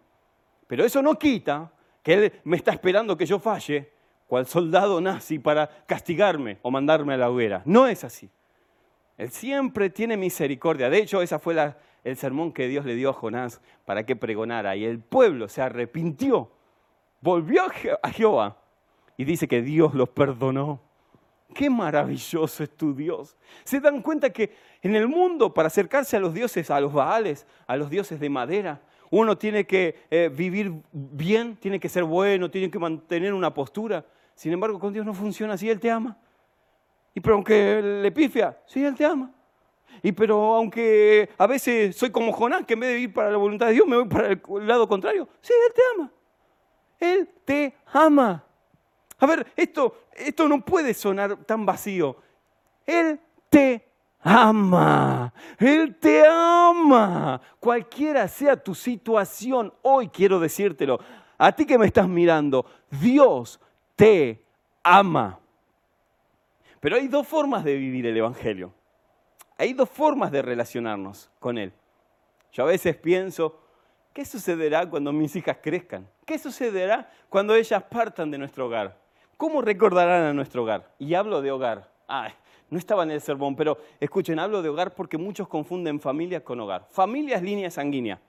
Pero 0.66 0.84
eso 0.84 1.02
no 1.02 1.18
quita 1.18 1.72
que 2.02 2.14
Él 2.14 2.32
me 2.44 2.56
está 2.56 2.72
esperando 2.72 3.16
que 3.16 3.26
yo 3.26 3.38
falle, 3.38 3.90
cual 4.26 4.46
soldado 4.46 5.00
nazi, 5.00 5.38
para 5.38 5.68
castigarme 5.86 6.58
o 6.62 6.70
mandarme 6.70 7.14
a 7.14 7.18
la 7.18 7.30
hoguera. 7.30 7.62
No 7.64 7.86
es 7.86 8.04
así. 8.04 8.30
Él 9.16 9.30
siempre 9.30 9.90
tiene 9.90 10.16
misericordia. 10.16 10.90
De 10.90 10.98
hecho, 10.98 11.22
esa 11.22 11.38
fue 11.38 11.56
el 12.02 12.16
sermón 12.16 12.52
que 12.52 12.68
Dios 12.68 12.84
le 12.84 12.94
dio 12.94 13.10
a 13.10 13.12
Jonás 13.14 13.62
para 13.86 14.04
que 14.04 14.16
pregonara. 14.16 14.76
Y 14.76 14.84
el 14.84 14.98
pueblo 14.98 15.48
se 15.48 15.62
arrepintió, 15.62 16.50
volvió 17.20 17.64
a 18.02 18.10
Jehová 18.10 18.63
y 19.16 19.24
dice 19.24 19.48
que 19.48 19.62
Dios 19.62 19.94
los 19.94 20.08
perdonó. 20.08 20.80
Qué 21.54 21.70
maravilloso 21.70 22.64
es 22.64 22.70
tu 22.70 22.94
Dios. 22.94 23.36
Se 23.62 23.78
dan 23.80 24.02
cuenta 24.02 24.30
que 24.30 24.54
en 24.82 24.96
el 24.96 25.06
mundo, 25.06 25.54
para 25.54 25.68
acercarse 25.68 26.16
a 26.16 26.20
los 26.20 26.34
dioses, 26.34 26.70
a 26.70 26.80
los 26.80 26.92
baales, 26.92 27.46
a 27.66 27.76
los 27.76 27.88
dioses 27.88 28.18
de 28.18 28.28
madera, 28.28 28.80
uno 29.10 29.38
tiene 29.38 29.64
que 29.64 29.94
eh, 30.10 30.30
vivir 30.34 30.72
bien, 30.92 31.56
tiene 31.56 31.78
que 31.78 31.88
ser 31.88 32.02
bueno, 32.02 32.50
tiene 32.50 32.70
que 32.70 32.78
mantener 32.78 33.32
una 33.32 33.54
postura. 33.54 34.04
Sin 34.34 34.52
embargo, 34.52 34.80
con 34.80 34.92
Dios 34.92 35.06
no 35.06 35.14
funciona 35.14 35.54
así, 35.54 35.70
Él 35.70 35.78
te 35.78 35.90
ama. 35.90 36.18
Y 37.14 37.20
pero 37.20 37.36
aunque 37.36 37.80
le 37.80 38.10
pifia, 38.10 38.58
sí, 38.66 38.84
Él 38.84 38.96
te 38.96 39.04
ama. 39.04 39.30
Y 40.02 40.10
pero 40.10 40.54
aunque 40.54 41.28
a 41.38 41.46
veces 41.46 41.94
soy 41.96 42.10
como 42.10 42.32
Jonás, 42.32 42.66
que 42.66 42.74
en 42.74 42.80
vez 42.80 42.90
de 42.90 43.00
ir 43.00 43.12
para 43.12 43.30
la 43.30 43.36
voluntad 43.36 43.66
de 43.66 43.74
Dios, 43.74 43.86
me 43.86 43.96
voy 43.96 44.08
para 44.08 44.28
el 44.32 44.40
lado 44.66 44.88
contrario, 44.88 45.28
sí, 45.40 45.52
Él 45.68 45.72
te 45.72 45.82
ama. 45.94 46.12
Él 46.98 47.28
te 47.44 47.74
ama. 47.92 48.44
A 49.18 49.26
ver, 49.26 49.46
esto, 49.56 50.04
esto 50.12 50.48
no 50.48 50.64
puede 50.64 50.94
sonar 50.94 51.36
tan 51.44 51.64
vacío. 51.64 52.16
Él 52.86 53.20
te 53.48 53.86
ama. 54.20 55.32
Él 55.58 55.96
te 55.96 56.26
ama. 56.26 57.40
Cualquiera 57.60 58.26
sea 58.28 58.56
tu 58.56 58.74
situación, 58.74 59.72
hoy 59.82 60.08
quiero 60.08 60.40
decírtelo. 60.40 60.98
A 61.38 61.52
ti 61.52 61.66
que 61.66 61.78
me 61.78 61.86
estás 61.86 62.08
mirando, 62.08 62.64
Dios 62.90 63.60
te 63.96 64.44
ama. 64.82 65.38
Pero 66.80 66.96
hay 66.96 67.08
dos 67.08 67.26
formas 67.26 67.64
de 67.64 67.76
vivir 67.76 68.06
el 68.06 68.16
Evangelio. 68.16 68.72
Hay 69.56 69.72
dos 69.72 69.88
formas 69.88 70.32
de 70.32 70.42
relacionarnos 70.42 71.30
con 71.38 71.58
Él. 71.58 71.72
Yo 72.52 72.64
a 72.64 72.66
veces 72.66 72.96
pienso, 72.96 73.58
¿qué 74.12 74.24
sucederá 74.24 74.88
cuando 74.88 75.12
mis 75.12 75.34
hijas 75.36 75.58
crezcan? 75.62 76.08
¿Qué 76.24 76.38
sucederá 76.38 77.10
cuando 77.28 77.54
ellas 77.54 77.82
partan 77.84 78.30
de 78.30 78.38
nuestro 78.38 78.66
hogar? 78.66 79.03
¿Cómo 79.36 79.62
recordarán 79.62 80.22
a 80.22 80.32
nuestro 80.32 80.62
hogar? 80.62 80.90
Y 80.98 81.14
hablo 81.14 81.42
de 81.42 81.50
hogar. 81.50 81.90
no 82.70 82.78
estaba 82.78 83.02
en 83.02 83.10
el 83.10 83.20
sermón, 83.20 83.56
pero 83.56 83.78
escuchen, 84.00 84.38
hablo 84.38 84.62
de 84.62 84.68
hogar 84.68 84.94
porque 84.94 85.18
muchos 85.18 85.48
confunden 85.48 86.00
familia 86.00 86.42
con 86.42 86.60
hogar. 86.60 86.86
Familia 86.90 87.36
es 87.36 87.42
línea 87.42 87.70
sanguínea. 87.70 88.20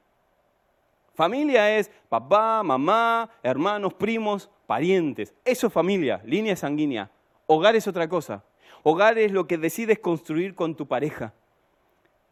Familia 1.13 1.77
es 1.77 1.89
papá, 2.09 2.61
mamá, 2.63 3.29
hermanos, 3.41 3.93
primos, 3.93 4.49
parientes. 4.67 5.33
Eso 5.45 5.67
es 5.67 5.73
familia, 5.73 6.21
línea 6.25 6.55
sanguínea. 6.55 7.09
Hogar 7.47 7.75
es 7.75 7.87
otra 7.87 8.09
cosa. 8.09 8.43
Hogar 8.83 9.17
es 9.17 9.31
lo 9.31 9.47
que 9.47 9.57
decides 9.57 9.99
construir 9.99 10.55
con 10.55 10.75
tu 10.75 10.87
pareja. 10.87 11.33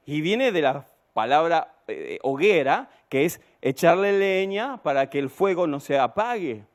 Y 0.05 0.21
viene 0.21 0.51
de 0.51 0.61
la 0.61 0.87
palabra 1.13 1.75
eh, 1.87 2.19
hoguera, 2.23 2.89
que 3.07 3.25
es 3.25 3.39
echarle 3.61 4.17
leña 4.17 4.77
para 4.83 5.09
que 5.09 5.19
el 5.19 5.29
fuego 5.29 5.65
no 5.67 5.79
se 5.79 5.97
apague 5.97 6.65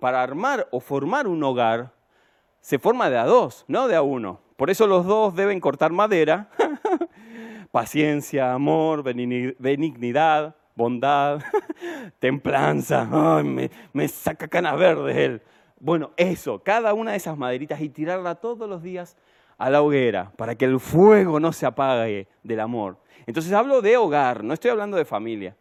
para 0.00 0.22
armar 0.22 0.68
o 0.70 0.80
formar 0.80 1.26
un 1.26 1.42
hogar 1.42 1.92
se 2.60 2.78
forma 2.78 3.08
de 3.10 3.18
a 3.18 3.24
dos, 3.24 3.64
no 3.68 3.88
de 3.88 3.96
a 3.96 4.02
uno. 4.02 4.40
Por 4.56 4.70
eso 4.70 4.86
los 4.86 5.06
dos 5.06 5.34
deben 5.34 5.60
cortar 5.60 5.92
madera, 5.92 6.50
paciencia, 7.70 8.52
amor, 8.52 9.02
benignidad, 9.02 10.56
bondad, 10.74 11.40
templanza. 12.18 13.04
me, 13.44 13.70
me 13.92 14.08
saca 14.08 14.48
canas 14.48 14.78
verdes 14.78 15.16
él. 15.16 15.42
Bueno, 15.80 16.10
eso, 16.16 16.60
cada 16.62 16.92
una 16.92 17.12
de 17.12 17.18
esas 17.18 17.38
maderitas 17.38 17.80
y 17.80 17.88
tirarla 17.88 18.34
todos 18.34 18.68
los 18.68 18.82
días 18.82 19.16
a 19.58 19.70
la 19.70 19.82
hoguera 19.82 20.32
para 20.36 20.54
que 20.54 20.64
el 20.64 20.80
fuego 20.80 21.38
no 21.38 21.52
se 21.52 21.66
apague 21.66 22.26
del 22.42 22.60
amor. 22.60 22.96
Entonces 23.26 23.52
hablo 23.52 23.82
de 23.82 23.96
hogar, 23.96 24.42
no 24.42 24.54
estoy 24.54 24.70
hablando 24.70 24.96
de 24.96 25.04
familia. 25.04 25.56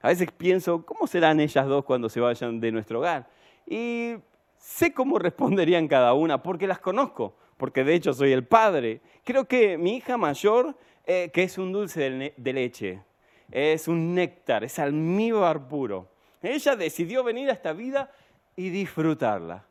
A 0.00 0.08
veces 0.08 0.30
pienso, 0.32 0.84
¿cómo 0.84 1.06
serán 1.06 1.40
ellas 1.40 1.66
dos 1.66 1.84
cuando 1.84 2.08
se 2.08 2.20
vayan 2.20 2.60
de 2.60 2.72
nuestro 2.72 2.98
hogar? 2.98 3.26
Y 3.66 4.16
sé 4.58 4.92
cómo 4.92 5.18
responderían 5.18 5.88
cada 5.88 6.14
una, 6.14 6.42
porque 6.42 6.66
las 6.66 6.78
conozco, 6.78 7.36
porque 7.56 7.84
de 7.84 7.94
hecho 7.94 8.12
soy 8.12 8.32
el 8.32 8.46
padre. 8.46 9.00
Creo 9.24 9.46
que 9.46 9.78
mi 9.78 9.96
hija 9.96 10.16
mayor, 10.16 10.76
eh, 11.06 11.30
que 11.32 11.44
es 11.44 11.58
un 11.58 11.72
dulce 11.72 12.32
de 12.36 12.52
leche, 12.52 13.02
es 13.50 13.88
un 13.88 14.14
néctar, 14.14 14.64
es 14.64 14.78
almíbar 14.78 15.68
puro. 15.68 16.08
Ella 16.42 16.76
decidió 16.76 17.24
venir 17.24 17.48
a 17.50 17.52
esta 17.52 17.72
vida 17.72 18.10
y 18.56 18.70
disfrutarla. 18.70 19.64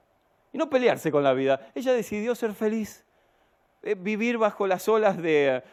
Y 0.51 0.57
no 0.57 0.69
pelearse 0.69 1.11
con 1.11 1.23
la 1.23 1.33
vida. 1.33 1.71
Ella 1.73 1.93
decidió 1.93 2.35
ser 2.35 2.53
feliz. 2.53 3.03
Eh, 3.81 3.95
vivir 3.95 4.37
bajo 4.37 4.65
las 4.65 4.87
olas 4.87 5.17
de, 5.21 5.63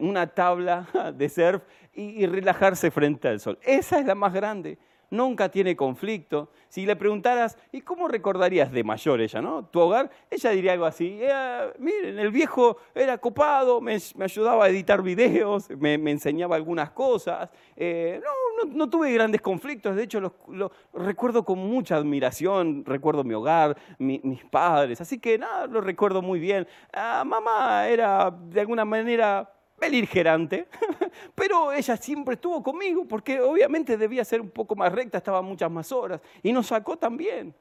una 0.00 0.26
tabla 0.26 1.12
de 1.16 1.28
surf 1.28 1.62
y 1.94 2.26
relajarse 2.26 2.90
frente 2.90 3.28
al 3.28 3.40
sol. 3.40 3.58
Esa 3.62 3.98
es 3.98 4.04
la 4.04 4.14
más 4.14 4.34
grande 4.34 4.78
nunca 5.10 5.48
tiene 5.48 5.76
conflicto. 5.76 6.50
Si 6.68 6.84
le 6.84 6.96
preguntaras, 6.96 7.56
¿y 7.72 7.80
cómo 7.80 8.08
recordarías 8.08 8.72
de 8.72 8.84
mayor 8.84 9.20
ella, 9.20 9.40
no? 9.40 9.64
Tu 9.66 9.80
hogar, 9.80 10.10
ella 10.30 10.50
diría 10.50 10.72
algo 10.72 10.84
así, 10.84 11.18
eh, 11.20 11.72
miren, 11.78 12.18
el 12.18 12.30
viejo 12.30 12.78
era 12.94 13.16
copado, 13.18 13.80
me, 13.80 13.98
ayudaba 14.20 14.64
a 14.64 14.68
editar 14.68 15.02
videos, 15.02 15.70
me, 15.70 15.94
enseñaba 15.94 16.56
algunas 16.56 16.90
cosas, 16.90 17.48
eh, 17.76 18.20
no, 18.22 18.72
no, 18.72 18.90
tuve 18.90 19.12
grandes 19.12 19.40
conflictos, 19.40 19.96
de 19.96 20.02
hecho 20.02 20.20
lo 20.20 20.72
recuerdo 20.92 21.44
con 21.44 21.58
mucha 21.58 21.96
admiración, 21.96 22.84
recuerdo 22.84 23.24
mi 23.24 23.34
hogar, 23.34 23.76
mis 23.98 24.44
padres, 24.50 25.00
así 25.00 25.18
que 25.18 25.38
nada, 25.38 25.66
lo 25.66 25.80
recuerdo 25.80 26.22
muy 26.22 26.40
bien. 26.40 26.66
Ah, 26.92 27.24
mamá 27.24 27.88
era 27.88 28.30
de 28.30 28.60
alguna 28.60 28.84
manera 28.84 29.55
beligerante, 29.78 30.68
pero 31.34 31.72
ella 31.72 31.96
siempre 31.96 32.34
estuvo 32.34 32.62
conmigo 32.62 33.04
porque 33.06 33.40
obviamente 33.40 33.96
debía 33.96 34.24
ser 34.24 34.40
un 34.40 34.50
poco 34.50 34.74
más 34.74 34.92
recta, 34.92 35.18
estaba 35.18 35.42
muchas 35.42 35.70
más 35.70 35.92
horas 35.92 36.20
y 36.42 36.52
nos 36.52 36.68
sacó 36.68 36.96
también. 36.96 37.54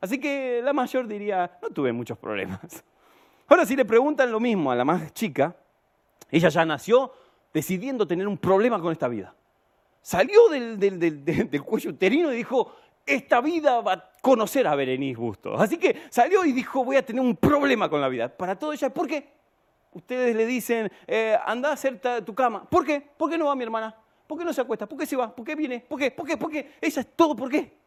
Así 0.00 0.18
que 0.18 0.60
la 0.62 0.72
mayor 0.72 1.06
diría, 1.06 1.58
no 1.60 1.70
tuve 1.70 1.92
muchos 1.92 2.16
problemas. 2.18 2.60
Ahora 3.48 3.66
si 3.66 3.76
le 3.76 3.84
preguntan 3.84 4.30
lo 4.30 4.40
mismo 4.40 4.70
a 4.70 4.76
la 4.76 4.84
más 4.84 5.12
chica, 5.12 5.56
ella 6.30 6.48
ya 6.48 6.64
nació 6.64 7.12
decidiendo 7.52 8.06
tener 8.06 8.28
un 8.28 8.38
problema 8.38 8.80
con 8.80 8.92
esta 8.92 9.08
vida. 9.08 9.34
Salió 10.00 10.48
del, 10.48 10.78
del 10.78 11.62
cuello 11.62 11.90
uterino 11.90 12.32
y 12.32 12.36
dijo, 12.36 12.72
esta 13.04 13.40
vida 13.40 13.80
va 13.80 13.92
a 13.94 14.10
conocer 14.22 14.66
a 14.66 14.74
Berenice 14.74 15.18
Bustos. 15.18 15.60
Así 15.60 15.78
que 15.78 16.02
salió 16.10 16.44
y 16.44 16.52
dijo, 16.52 16.84
voy 16.84 16.96
a 16.96 17.04
tener 17.04 17.20
un 17.20 17.36
problema 17.36 17.88
con 17.88 18.00
la 18.00 18.08
vida. 18.08 18.28
Para 18.28 18.58
todo 18.58 18.72
ella, 18.72 18.90
¿por 18.90 19.08
qué? 19.08 19.37
Ustedes 19.98 20.34
le 20.34 20.46
dicen, 20.46 20.90
eh, 21.06 21.36
anda 21.44 21.70
a 21.70 21.72
hacer 21.72 22.00
tu 22.24 22.34
cama. 22.34 22.68
¿Por 22.68 22.84
qué? 22.84 23.00
¿Por 23.00 23.30
qué 23.30 23.38
no 23.38 23.46
va 23.46 23.54
mi 23.54 23.64
hermana? 23.64 23.94
¿Por 24.26 24.38
qué 24.38 24.44
no 24.44 24.52
se 24.52 24.60
acuesta? 24.60 24.86
¿Por 24.86 24.98
qué 24.98 25.06
se 25.06 25.16
va? 25.16 25.34
¿Por 25.34 25.44
qué 25.44 25.54
viene? 25.54 25.80
¿Por 25.80 25.98
qué? 25.98 26.10
¿Por 26.10 26.26
qué? 26.26 26.36
¿Por 26.36 26.50
qué? 26.50 26.72
Ella 26.80 27.00
es 27.00 27.16
todo 27.16 27.34
por 27.34 27.50
qué. 27.50 27.77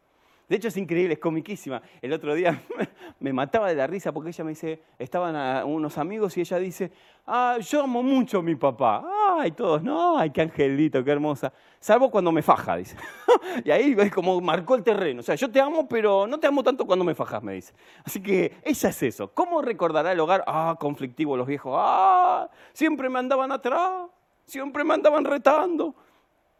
De 0.52 0.56
hecho 0.56 0.68
es 0.68 0.76
increíble, 0.76 1.14
es 1.14 1.18
comiquísima. 1.18 1.80
El 2.02 2.12
otro 2.12 2.34
día 2.34 2.62
me 3.20 3.32
mataba 3.32 3.70
de 3.70 3.74
la 3.74 3.86
risa 3.86 4.12
porque 4.12 4.28
ella 4.28 4.44
me 4.44 4.50
dice, 4.50 4.82
estaban 4.98 5.66
unos 5.66 5.96
amigos 5.96 6.36
y 6.36 6.42
ella 6.42 6.58
dice, 6.58 6.92
ah, 7.26 7.56
yo 7.58 7.84
amo 7.84 8.02
mucho 8.02 8.40
a 8.40 8.42
mi 8.42 8.54
papá. 8.54 9.02
Ay, 9.38 9.52
todos, 9.52 9.82
no, 9.82 10.18
ay, 10.18 10.28
qué 10.28 10.42
angelito, 10.42 11.02
qué 11.02 11.10
hermosa. 11.10 11.54
Salvo 11.80 12.10
cuando 12.10 12.30
me 12.32 12.42
faja, 12.42 12.76
dice. 12.76 12.98
y 13.64 13.70
ahí 13.70 13.96
es 13.98 14.12
como 14.12 14.38
marcó 14.42 14.74
el 14.74 14.82
terreno. 14.82 15.20
O 15.20 15.22
sea, 15.22 15.36
yo 15.36 15.50
te 15.50 15.58
amo, 15.58 15.88
pero 15.88 16.26
no 16.26 16.38
te 16.38 16.46
amo 16.48 16.62
tanto 16.62 16.84
cuando 16.84 17.06
me 17.06 17.14
fajas, 17.14 17.42
me 17.42 17.54
dice. 17.54 17.72
Así 18.04 18.22
que 18.22 18.52
ella 18.62 18.88
es 18.90 19.02
eso. 19.02 19.32
¿Cómo 19.32 19.62
recordará 19.62 20.12
el 20.12 20.20
hogar? 20.20 20.44
Ah, 20.46 20.76
conflictivo 20.78 21.34
los 21.34 21.46
viejos. 21.46 21.72
Ah, 21.78 22.50
siempre 22.74 23.08
me 23.08 23.18
andaban 23.18 23.50
atrás, 23.52 24.02
siempre 24.44 24.84
me 24.84 24.92
andaban 24.92 25.24
retando 25.24 25.94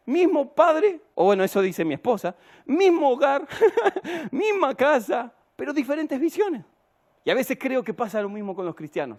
mismo 0.05 0.53
padre, 0.53 0.99
o 1.15 1.25
bueno, 1.25 1.43
eso 1.43 1.61
dice 1.61 1.85
mi 1.85 1.93
esposa, 1.93 2.35
mismo 2.65 3.09
hogar, 3.09 3.47
misma 4.31 4.75
casa, 4.75 5.33
pero 5.55 5.73
diferentes 5.73 6.19
visiones. 6.19 6.63
Y 7.23 7.29
a 7.29 7.35
veces 7.35 7.57
creo 7.59 7.83
que 7.83 7.93
pasa 7.93 8.21
lo 8.21 8.29
mismo 8.29 8.55
con 8.55 8.65
los 8.65 8.75
cristianos. 8.75 9.17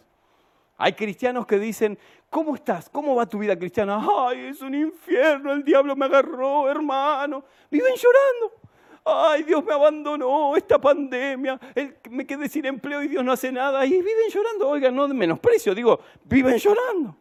Hay 0.76 0.92
cristianos 0.94 1.46
que 1.46 1.58
dicen, 1.58 1.98
¿cómo 2.28 2.54
estás? 2.56 2.90
¿Cómo 2.90 3.14
va 3.14 3.26
tu 3.26 3.38
vida 3.38 3.56
cristiana? 3.56 4.04
Ay, 4.26 4.46
es 4.46 4.60
un 4.60 4.74
infierno, 4.74 5.52
el 5.52 5.62
diablo 5.62 5.94
me 5.94 6.06
agarró, 6.06 6.68
hermano. 6.68 7.44
Viven 7.70 7.94
llorando. 7.94 8.64
Ay, 9.04 9.42
Dios 9.42 9.62
me 9.64 9.72
abandonó, 9.72 10.56
esta 10.56 10.80
pandemia, 10.80 11.60
me 12.10 12.26
quedé 12.26 12.48
sin 12.48 12.64
empleo 12.64 13.02
y 13.02 13.08
Dios 13.08 13.22
no 13.22 13.32
hace 13.32 13.52
nada. 13.52 13.84
Y 13.84 13.90
viven 13.90 14.30
llorando, 14.30 14.68
oigan, 14.68 14.96
no 14.96 15.06
menosprecio, 15.08 15.74
digo, 15.74 16.00
viven 16.24 16.56
llorando. 16.56 17.16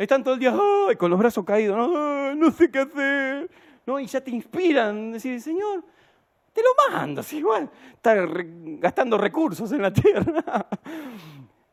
Están 0.00 0.24
todo 0.24 0.32
el 0.32 0.40
día 0.40 0.56
con 0.96 1.10
los 1.10 1.18
brazos 1.18 1.44
caídos, 1.44 1.76
¿no? 1.76 2.34
no 2.34 2.50
sé 2.52 2.70
qué 2.70 2.78
hacer. 2.78 3.50
¿no? 3.84 4.00
Y 4.00 4.06
ya 4.06 4.18
te 4.22 4.30
inspiran, 4.30 5.12
decir, 5.12 5.38
Señor, 5.42 5.84
te 6.54 6.62
lo 6.62 6.70
mando, 6.90 7.22
si 7.22 7.36
igual 7.36 7.68
está 7.92 8.14
gastando 8.78 9.18
recursos 9.18 9.70
en 9.72 9.82
la 9.82 9.92
tierra. 9.92 10.66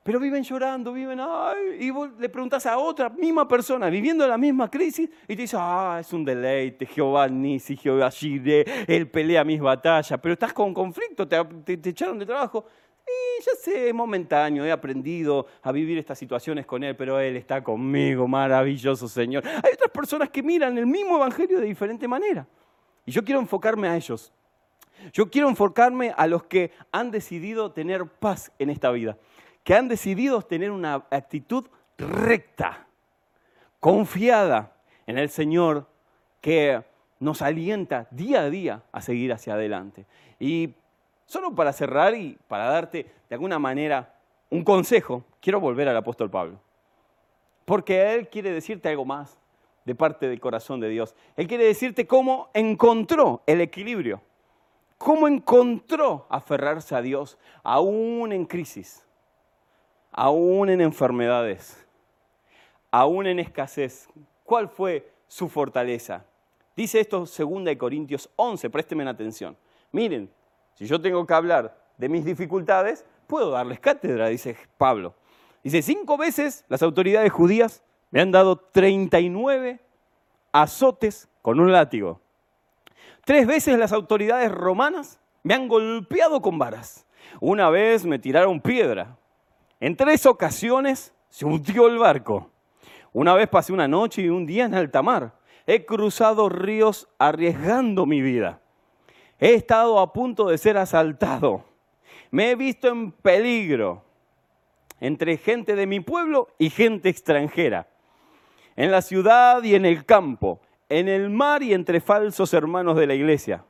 Pero 0.04 0.20
viven 0.20 0.44
llorando, 0.44 0.92
viven, 0.92 1.22
ay, 1.22 1.78
y 1.80 1.90
vos 1.90 2.10
le 2.20 2.28
preguntas 2.28 2.66
a 2.66 2.78
otra 2.78 3.10
misma 3.10 3.48
persona 3.48 3.90
viviendo 3.90 4.28
la 4.28 4.38
misma 4.38 4.70
crisis 4.70 5.10
y 5.26 5.34
te 5.34 5.44
dice, 5.44 5.56
ah, 5.58 6.00
es 6.02 6.12
un 6.12 6.26
deleite, 6.26 6.86
Jehová 6.86 7.30
Nisi, 7.30 7.78
Jehová 7.78 8.10
Shire, 8.10 8.66
él 8.88 9.10
pelea 9.10 9.46
mis 9.46 9.62
batallas, 9.62 10.20
pero 10.22 10.34
estás 10.34 10.52
con 10.52 10.74
conflicto, 10.74 11.26
te, 11.26 11.78
te 11.78 11.90
echaron 11.92 12.20
de 12.20 12.26
trabajo. 12.26 12.66
Y 13.08 13.44
ya 13.44 13.52
sé, 13.60 13.90
es 13.90 13.94
momentáneo, 13.94 14.66
he 14.66 14.72
aprendido 14.72 15.48
a 15.64 15.72
vivir 15.72 15.98
estas 15.98 16.20
situaciones 16.20 16.66
con 16.66 16.84
Él, 16.84 16.96
pero 16.96 17.20
Él 17.20 17.38
está 17.38 17.64
conmigo, 17.64 18.28
maravilloso 18.28 19.08
Señor. 19.08 19.44
Hay 19.48 19.74
otras 19.74 19.92
personas 19.92 20.30
que 20.30 20.44
miran 20.44 20.78
el 20.78 20.86
mismo 20.86 21.16
Evangelio 21.16 21.60
de 21.60 21.68
diferente 21.68 22.08
manera. 22.08 22.46
Y 23.06 23.12
yo 23.12 23.24
quiero 23.24 23.40
enfocarme 23.40 23.88
a 23.88 23.96
ellos. 23.96 24.34
Yo 25.14 25.30
quiero 25.30 25.48
enfocarme 25.48 26.14
a 26.18 26.28
los 26.28 26.44
que 26.44 26.72
han 26.92 27.12
decidido 27.12 27.72
tener 27.72 28.06
paz 28.06 28.52
en 28.60 28.70
esta 28.70 28.92
vida 28.92 29.18
que 29.68 29.76
han 29.76 29.90
decidido 29.90 30.42
tener 30.42 30.72
una 30.72 31.06
actitud 31.12 31.68
recta, 31.98 32.88
confiada 33.82 34.78
en 35.06 35.18
el 35.18 35.28
Señor, 35.28 35.90
que 36.40 36.82
nos 37.20 37.42
alienta 37.42 38.08
día 38.10 38.44
a 38.44 38.50
día 38.50 38.84
a 38.94 39.02
seguir 39.02 39.34
hacia 39.34 39.56
adelante. 39.56 40.06
Y 40.40 40.74
solo 41.28 41.54
para 41.54 41.72
cerrar 41.72 42.16
y 42.16 42.40
para 42.48 42.66
darte 42.66 43.06
de 43.30 43.36
alguna 43.36 43.60
manera 43.60 44.16
un 44.50 44.64
consejo, 44.64 45.24
quiero 45.40 45.60
volver 45.60 45.88
al 45.88 45.98
apóstol 45.98 46.32
Pablo. 46.32 46.60
Porque 47.66 48.16
Él 48.16 48.28
quiere 48.30 48.52
decirte 48.52 48.90
algo 48.90 49.06
más 49.06 49.38
de 49.86 49.94
parte 49.94 50.28
del 50.28 50.40
corazón 50.40 50.80
de 50.80 50.90
Dios. 50.90 51.14
Él 51.36 51.46
quiere 51.48 51.66
decirte 51.66 52.08
cómo 52.08 52.50
encontró 52.56 53.44
el 53.46 53.62
equilibrio, 53.62 54.24
cómo 54.98 55.28
encontró 55.28 56.26
aferrarse 56.30 56.96
a 56.96 57.04
Dios 57.04 57.38
aún 57.62 58.34
en 58.34 58.46
crisis 58.46 59.04
aún 60.18 60.70
en 60.70 60.82
enfermedades, 60.82 61.78
aún 62.90 63.28
en 63.28 63.38
escasez. 63.38 64.10
¿Cuál 64.44 64.68
fue 64.68 65.14
su 65.28 65.48
fortaleza? 65.48 66.26
Dice 66.76 67.00
esto 67.00 67.20
2 67.20 67.78
Corintios 67.78 68.28
11, 68.36 68.70
présteme 68.72 69.08
atención. 69.08 69.56
Miren, 69.92 70.28
si 70.78 70.86
yo 70.86 71.02
tengo 71.02 71.26
que 71.26 71.34
hablar 71.34 71.76
de 71.98 72.08
mis 72.08 72.24
dificultades, 72.24 73.04
puedo 73.26 73.50
darles 73.50 73.80
cátedra, 73.80 74.28
dice 74.28 74.56
Pablo. 74.78 75.16
Dice, 75.64 75.82
cinco 75.82 76.18
veces 76.18 76.66
las 76.70 76.84
autoridades 76.84 77.32
judías 77.32 77.84
me 78.12 78.22
han 78.22 78.32
dado 78.32 78.58
39 78.58 79.80
azotes 80.52 81.28
con 81.42 81.60
un 81.60 81.72
látigo. 81.72 82.22
Tres 83.26 83.48
veces 83.48 83.80
las 83.80 83.92
autoridades 83.92 84.52
romanas 84.52 85.20
me 85.42 85.56
han 85.56 85.68
golpeado 85.68 86.44
con 86.44 86.60
varas. 86.60 87.08
Una 87.42 87.72
vez 87.72 88.06
me 88.06 88.20
tiraron 88.20 88.62
piedra, 88.62 89.18
en 89.80 89.96
tres 89.96 90.28
ocasiones 90.28 91.12
se 91.28 91.44
hundió 91.44 91.88
el 91.88 91.98
barco. 91.98 92.52
Una 93.14 93.34
vez 93.34 93.50
pasé 93.50 93.74
una 93.74 93.88
noche 93.88 94.22
y 94.22 94.30
un 94.30 94.46
día 94.46 94.66
en 94.66 94.76
alta 94.76 95.02
mar. 95.02 95.34
He 95.66 95.86
cruzado 95.86 96.50
ríos 96.50 97.08
arriesgando 97.18 98.06
mi 98.06 98.22
vida. 98.22 98.62
He 99.40 99.54
estado 99.54 100.00
a 100.00 100.12
punto 100.14 100.48
de 100.48 100.58
ser 100.58 100.78
asaltado. 100.78 101.64
Me 102.32 102.52
he 102.52 102.56
visto 102.56 102.88
en 102.88 103.12
peligro 103.12 104.04
entre 105.00 105.38
gente 105.38 105.76
de 105.76 105.86
mi 105.86 106.00
pueblo 106.00 106.50
y 106.58 106.70
gente 106.70 107.10
extranjera. 107.10 107.88
En 108.76 108.92
la 108.92 109.02
ciudad 109.02 109.64
y 109.64 109.76
en 109.76 109.86
el 109.86 110.06
campo. 110.06 110.60
En 110.90 111.08
el 111.08 111.30
mar 111.30 111.64
y 111.64 111.74
entre 111.74 112.00
falsos 112.00 112.54
hermanos 112.54 112.98
de 112.98 113.08
la 113.08 113.14
iglesia. 113.14 113.64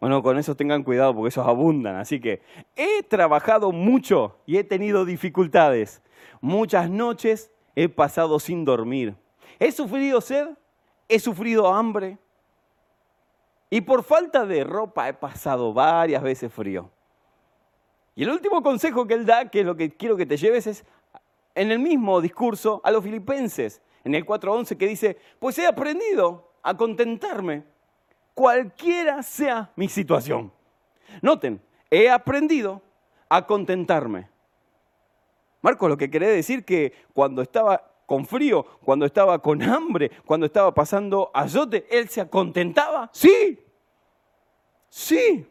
Bueno, 0.00 0.22
con 0.22 0.36
eso 0.36 0.54
tengan 0.54 0.82
cuidado 0.82 1.14
porque 1.14 1.28
esos 1.28 1.46
abundan. 1.46 1.96
Así 1.96 2.20
que 2.20 2.42
he 2.74 3.02
trabajado 3.02 3.72
mucho 3.72 4.38
y 4.44 4.58
he 4.58 4.64
tenido 4.64 5.04
dificultades. 5.04 6.02
Muchas 6.40 6.90
noches 6.90 7.50
he 7.74 7.88
pasado 7.88 8.38
sin 8.38 8.64
dormir. 8.64 9.14
He 9.58 9.72
sufrido 9.72 10.20
sed, 10.20 10.48
he 11.08 11.18
sufrido 11.18 11.72
hambre. 11.72 12.18
Y 13.70 13.80
por 13.80 14.04
falta 14.04 14.46
de 14.46 14.64
ropa 14.64 15.08
he 15.08 15.14
pasado 15.14 15.72
varias 15.72 16.22
veces 16.22 16.52
frío. 16.52 16.90
Y 18.14 18.22
el 18.22 18.30
último 18.30 18.62
consejo 18.62 19.06
que 19.06 19.14
él 19.14 19.26
da, 19.26 19.50
que 19.50 19.60
es 19.60 19.66
lo 19.66 19.76
que 19.76 19.94
quiero 19.94 20.16
que 20.16 20.26
te 20.26 20.36
lleves, 20.36 20.66
es 20.66 20.84
en 21.54 21.70
el 21.70 21.78
mismo 21.78 22.20
discurso 22.20 22.80
a 22.84 22.90
los 22.90 23.02
filipenses, 23.02 23.82
en 24.04 24.14
el 24.14 24.24
4.11, 24.24 24.76
que 24.76 24.86
dice, 24.86 25.18
pues 25.38 25.58
he 25.58 25.66
aprendido 25.66 26.50
a 26.62 26.76
contentarme 26.76 27.64
cualquiera 28.36 29.22
sea 29.22 29.72
mi 29.76 29.88
situación. 29.88 30.52
Noten, 31.22 31.60
he 31.90 32.10
aprendido 32.10 32.82
a 33.30 33.46
contentarme. 33.46 34.28
Marco, 35.62 35.88
lo 35.88 35.96
que 35.96 36.10
quiere 36.10 36.28
decir 36.28 36.64
que 36.64 36.92
cuando 37.14 37.40
estaba 37.40 37.90
con 38.06 38.24
frío, 38.24 38.64
cuando 38.84 39.04
estaba 39.04 39.40
con 39.40 39.60
hambre, 39.62 40.10
cuando 40.24 40.46
estaba 40.46 40.72
pasando 40.72 41.30
azote, 41.34 41.86
él 41.90 42.08
se 42.08 42.26
contentaba. 42.28 43.10
Sí, 43.12 43.58
sí. 44.88 45.46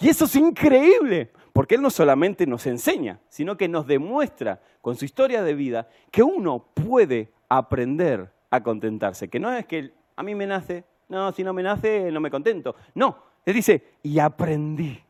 Y 0.00 0.08
eso 0.08 0.24
es 0.24 0.34
increíble, 0.34 1.30
porque 1.52 1.76
él 1.76 1.82
no 1.82 1.90
solamente 1.90 2.46
nos 2.46 2.66
enseña, 2.66 3.20
sino 3.28 3.56
que 3.56 3.68
nos 3.68 3.86
demuestra 3.86 4.60
con 4.80 4.96
su 4.96 5.04
historia 5.04 5.42
de 5.42 5.54
vida 5.54 5.88
que 6.10 6.22
uno 6.22 6.66
puede 6.74 7.30
aprender 7.48 8.32
a 8.50 8.62
contentarse, 8.62 9.28
que 9.28 9.38
no 9.38 9.52
es 9.52 9.66
que 9.66 9.92
a 10.16 10.22
mí 10.22 10.34
me 10.34 10.46
nace, 10.46 10.84
no, 11.08 11.30
si 11.32 11.44
no 11.44 11.52
me 11.52 11.62
nace, 11.62 12.10
no 12.10 12.20
me 12.20 12.30
contento. 12.30 12.74
No, 12.94 13.18
él 13.44 13.54
dice, 13.54 13.94
y 14.02 14.18
aprendí. 14.18 15.00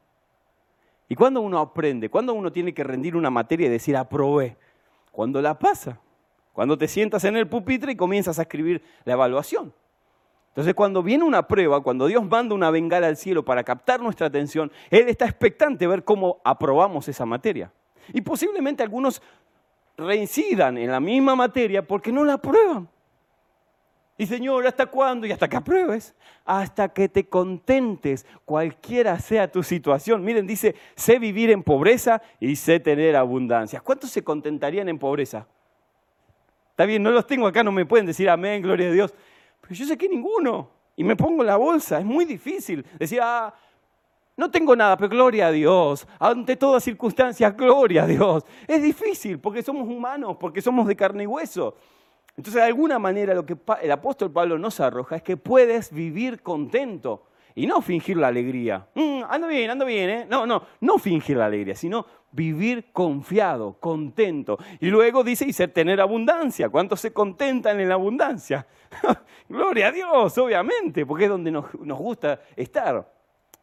¿Y 1.09 1.15
cuando 1.15 1.41
uno 1.41 1.59
aprende? 1.59 2.09
¿Cuándo 2.09 2.35
uno 2.35 2.51
tiene 2.51 2.75
que 2.75 2.83
rendir 2.83 3.15
una 3.15 3.31
materia 3.31 3.67
y 3.67 3.71
decir, 3.71 3.97
aprobé? 3.97 4.57
Cuando 5.13 5.41
la 5.41 5.59
pasa. 5.59 6.01
Cuando 6.55 6.79
te 6.79 6.87
sientas 6.87 7.25
en 7.25 7.37
el 7.37 7.49
pupitre 7.49 7.93
y 7.93 7.97
comienzas 7.97 8.39
a 8.39 8.43
escribir 8.43 8.81
la 9.05 9.15
evaluación. 9.15 9.75
Entonces, 10.51 10.73
cuando 10.75 11.03
viene 11.03 11.25
una 11.25 11.49
prueba, 11.49 11.81
cuando 11.81 12.07
Dios 12.07 12.25
manda 12.25 12.55
una 12.55 12.71
bengala 12.71 13.09
al 13.09 13.17
cielo 13.17 13.45
para 13.45 13.65
captar 13.65 14.01
nuestra 14.01 14.29
atención, 14.29 14.71
Él 14.89 15.09
está 15.09 15.25
expectante 15.25 15.85
ver 15.89 16.05
cómo 16.05 16.41
aprobamos 16.45 17.09
esa 17.09 17.27
materia. 17.27 17.73
Y 18.13 18.21
posiblemente 18.21 18.85
algunos 18.85 19.21
reincidan 19.97 20.79
en 20.79 20.93
la 20.93 21.01
misma 21.01 21.35
materia 21.35 21.85
porque 21.85 22.13
no 22.13 22.25
la 22.25 22.35
aprueban. 22.35 22.89
Y 24.17 24.29
Señor, 24.29 24.65
¿hasta 24.65 24.87
cuándo? 24.87 25.27
Y 25.27 25.33
hasta 25.33 25.49
que 25.49 25.57
apruebes, 25.57 26.15
hasta 26.45 26.89
que 26.89 27.09
te 27.09 27.29
contentes, 27.29 28.25
cualquiera 28.45 29.19
sea 29.19 29.51
tu 29.51 29.65
situación. 29.65 30.23
Miren, 30.23 30.47
dice, 30.47 30.77
sé 30.95 31.19
vivir 31.19 31.51
en 31.51 31.65
pobreza 31.65 32.23
y 32.39 32.55
sé 32.55 32.79
tener 32.79 33.17
abundancia. 33.17 33.81
¿Cuántos 33.81 34.11
se 34.11 34.23
contentarían 34.23 34.89
en 34.89 35.01
pobreza? 35.01 35.49
Está 36.75 36.87
bien, 36.87 37.05
no 37.05 37.13
los 37.13 37.25
tengo 37.25 37.47
acá, 37.47 37.63
no 37.63 37.71
me 37.71 37.87
pueden 37.87 38.05
decir 38.05 38.29
amén, 38.29 38.61
gloria 38.61 38.89
a 38.89 38.91
Dios. 38.91 39.15
Pero 39.61 39.75
yo 39.77 39.87
sé 39.87 39.97
que 39.97 40.09
ninguno. 40.09 40.69
Y 40.97 41.05
me 41.05 41.15
pongo 41.15 41.45
la 41.45 41.57
bolsa, 41.57 42.01
es 42.01 42.05
muy 42.05 42.25
difícil. 42.25 42.85
Decir, 42.99 43.21
ah, 43.23 43.55
no 44.37 44.51
tengo 44.51 44.75
nada, 44.75 44.97
pero 44.97 45.09
gloria 45.09 45.47
a 45.47 45.53
Dios. 45.53 46.05
Ante 46.19 46.57
todas 46.57 46.83
circunstancias, 46.83 47.57
gloria 47.57 48.03
a 48.03 48.07
Dios. 48.09 48.43
Es 48.67 48.83
difícil 48.83 49.39
porque 49.39 49.63
somos 49.63 49.87
humanos, 49.87 50.37
porque 50.41 50.61
somos 50.61 50.89
de 50.89 50.97
carne 50.97 51.23
y 51.23 51.27
hueso. 51.29 51.77
Entonces, 52.37 52.55
de 52.55 52.67
alguna 52.67 52.99
manera, 52.99 53.35
lo 53.35 53.47
que 53.47 53.57
el 53.81 53.93
apóstol 53.93 54.33
Pablo 54.33 54.59
nos 54.59 54.81
arroja 54.81 55.15
es 55.15 55.23
que 55.23 55.37
puedes 55.37 55.93
vivir 55.93 56.43
contento 56.43 57.23
y 57.55 57.67
no 57.67 57.81
fingir 57.81 58.17
la 58.17 58.29
alegría. 58.29 58.87
Mm, 58.95 59.23
ando 59.29 59.47
bien, 59.49 59.71
ando 59.71 59.85
bien, 59.85 60.11
¿eh? 60.11 60.27
No, 60.29 60.47
no, 60.47 60.63
no 60.81 60.99
fingir 60.99 61.37
la 61.37 61.47
alegría, 61.47 61.77
sino 61.77 62.05
vivir 62.33 62.91
confiado, 62.93 63.79
contento. 63.79 64.59
Y 64.81 64.89
luego 64.89 65.23
dice, 65.23 65.47
y 65.47 65.53
ser 65.53 65.71
tener 65.71 66.01
abundancia. 66.01 66.69
¿Cuántos 66.69 67.01
se 67.01 67.13
contentan 67.13 67.81
en 67.81 67.89
la 67.89 67.95
abundancia? 67.95 68.67
Gloria 69.49 69.89
a 69.89 69.93
Dios, 69.93 70.37
obviamente, 70.39 71.07
porque 71.07 71.25
es 71.25 71.31
donde 71.31 71.53
nos, 71.53 71.73
nos 71.81 71.99
gusta 71.99 72.41
estar. 72.57 73.14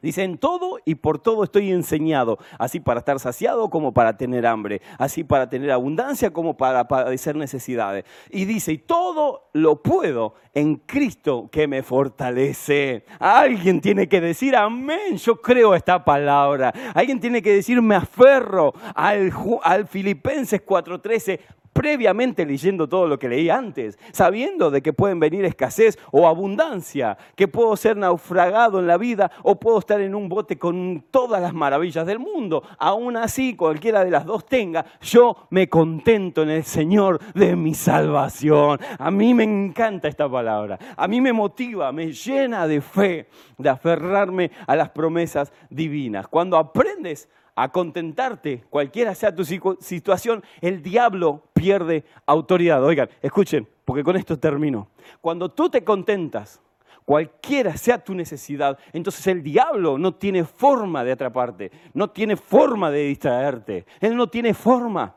Dice, 0.02 0.24
en 0.24 0.38
todo 0.38 0.80
y 0.84 0.96
por 0.96 1.20
todo 1.20 1.44
estoy 1.44 1.72
enseñado, 1.72 2.40
así 2.58 2.80
para 2.80 3.00
estar 3.00 3.20
saciado 3.20 3.70
como 3.70 3.94
para 3.94 4.18
tener 4.18 4.48
hambre, 4.48 4.82
así 4.98 5.24
para 5.24 5.50
tener 5.50 5.72
abundancia 5.72 6.32
como 6.32 6.58
para 6.58 6.88
padecer 6.88 7.36
necesidades. 7.36 8.06
Y 8.30 8.46
dice, 8.46 8.74
y 8.74 8.78
todo 8.80 9.50
lo 9.54 9.82
puedo 9.82 10.34
en 10.54 10.76
Cristo 10.78 11.50
que 11.52 11.68
me 11.68 11.84
fortalece. 11.84 13.06
Alguien 13.20 13.80
tiene 13.80 14.08
que 14.08 14.22
decir, 14.22 14.56
amén, 14.56 15.18
yo 15.18 15.40
creo 15.40 15.76
esta 15.76 16.04
palabra. 16.04 16.74
Alguien 16.94 17.20
tiene 17.20 17.42
que 17.42 17.54
decir, 17.54 17.82
me 17.82 17.96
aferro 17.96 18.74
al, 18.96 19.32
al 19.64 19.88
Filipenses 19.88 20.66
4:13, 20.66 21.40
previamente 21.74 22.46
leyendo 22.46 22.88
todo 22.88 23.08
lo 23.08 23.18
que 23.18 23.30
leí 23.30 23.50
antes, 23.50 23.98
sabiendo 24.12 24.72
de 24.72 24.82
que 24.82 24.94
pueden 24.94 25.20
venir 25.20 25.46
escasez 25.46 25.98
o 26.12 26.28
abundancia, 26.28 27.18
que 27.36 27.48
puedo 27.48 27.76
ser 27.76 27.98
naufragado 27.98 28.80
en 28.80 28.88
la 28.88 28.98
vida 28.98 29.32
o 29.44 29.60
puedo 29.60 29.80
estar 29.80 30.02
en 30.02 30.16
un 30.16 30.30
bote 30.30 30.58
con 30.58 31.06
todas 31.12 31.42
las 31.42 31.54
maravillas 31.54 32.06
del 32.06 32.20
mundo. 32.20 32.64
Aún 32.78 33.18
así, 33.18 33.56
cualquiera 33.56 34.04
de 34.04 34.12
las 34.12 34.26
dos 34.26 34.46
tenga, 34.46 34.86
yo 35.02 35.48
me 35.50 35.70
contento 35.70 36.44
en 36.44 36.50
el 36.50 36.64
Señor 36.64 37.20
de 37.34 37.56
mi 37.56 37.74
salvación. 37.74 38.80
A 38.98 39.12
mí 39.12 39.34
me 39.34 39.44
encanta 39.44 40.08
esta 40.08 40.30
palabra, 40.30 40.78
a 40.96 41.08
mí 41.08 41.22
me 41.22 41.34
motiva, 41.34 41.92
me 41.92 42.12
llena 42.12 42.68
de 42.68 42.82
fe, 42.82 43.28
de 43.58 43.70
aferrarme 43.70 44.52
a 44.68 44.76
las 44.76 44.90
promesas 44.90 45.52
divinas. 45.70 46.28
Cuando 46.28 46.58
aprendes 46.58 47.30
a 47.56 47.70
contentarte, 47.70 48.64
cualquiera 48.70 49.14
sea 49.14 49.36
tu 49.36 49.44
situación, 49.44 50.44
el 50.62 50.82
diablo 50.82 51.44
pierde 51.54 52.06
autoridad. 52.26 52.84
Oigan, 52.84 53.10
escuchen, 53.22 53.68
porque 53.86 54.04
con 54.04 54.16
esto 54.16 54.40
termino. 54.40 54.88
Cuando 55.20 55.50
tú 55.50 55.70
te 55.70 55.84
contentas, 55.84 56.62
cualquiera 57.06 57.76
sea 57.76 58.04
tu 58.04 58.14
necesidad, 58.14 58.80
entonces 58.94 59.26
el 59.28 59.44
diablo 59.44 59.98
no 59.98 60.14
tiene 60.16 60.44
forma 60.44 61.04
de 61.04 61.12
atraparte, 61.12 61.72
no 61.94 62.10
tiene 62.10 62.36
forma 62.36 62.90
de 62.90 63.04
distraerte, 63.04 63.86
él 64.00 64.16
no 64.16 64.28
tiene 64.28 64.54
forma. 64.54 65.16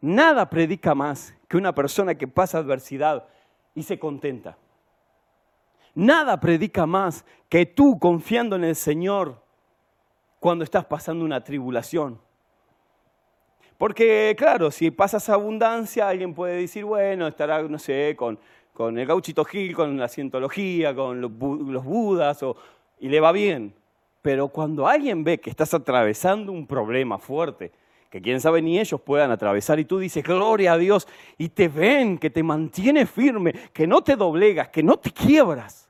Nada 0.00 0.50
predica 0.50 0.94
más 0.94 1.34
que 1.48 1.56
una 1.56 1.74
persona 1.74 2.14
que 2.14 2.28
pasa 2.28 2.58
adversidad 2.58 3.26
y 3.74 3.82
se 3.82 3.98
contenta. 3.98 4.58
Nada 5.94 6.38
predica 6.40 6.84
más 6.84 7.24
que 7.48 7.64
tú 7.64 7.98
confiando 7.98 8.56
en 8.56 8.64
el 8.64 8.76
Señor 8.76 9.45
cuando 10.40 10.64
estás 10.64 10.84
pasando 10.84 11.24
una 11.24 11.42
tribulación. 11.42 12.18
Porque, 13.78 14.34
claro, 14.38 14.70
si 14.70 14.90
pasas 14.90 15.28
abundancia, 15.28 16.08
alguien 16.08 16.34
puede 16.34 16.56
decir, 16.56 16.84
bueno, 16.84 17.26
estará, 17.26 17.62
no 17.62 17.78
sé, 17.78 18.14
con, 18.16 18.38
con 18.72 18.98
el 18.98 19.06
gauchito 19.06 19.44
Gil, 19.44 19.74
con 19.74 19.98
la 19.98 20.08
cientología, 20.08 20.94
con 20.94 21.20
los, 21.20 21.32
budas, 21.32 22.44
y 22.98 23.08
le 23.08 23.20
va 23.20 23.32
bien. 23.32 23.74
Pero 24.22 24.48
cuando 24.48 24.88
alguien 24.88 25.24
ve 25.24 25.38
que 25.38 25.50
estás 25.50 25.74
atravesando 25.74 26.52
un 26.52 26.66
problema 26.66 27.18
fuerte, 27.18 27.70
que 28.08 28.22
quién 28.22 28.40
sabe 28.40 28.62
ni 28.62 28.78
ellos 28.78 29.00
puedan 29.00 29.30
atravesar, 29.30 29.78
y 29.78 29.84
tú 29.84 29.98
dices, 29.98 30.24
gloria 30.24 30.72
a 30.72 30.78
Dios, 30.78 31.06
y 31.36 31.50
te 31.50 31.68
ven, 31.68 32.16
que 32.18 32.30
te 32.30 32.42
mantiene 32.42 33.04
firme, 33.04 33.52
que 33.72 33.86
no 33.86 34.02
te 34.02 34.16
doblegas, 34.16 34.68
que 34.68 34.82
no 34.82 34.98
te 34.98 35.10
quiebras. 35.10 35.88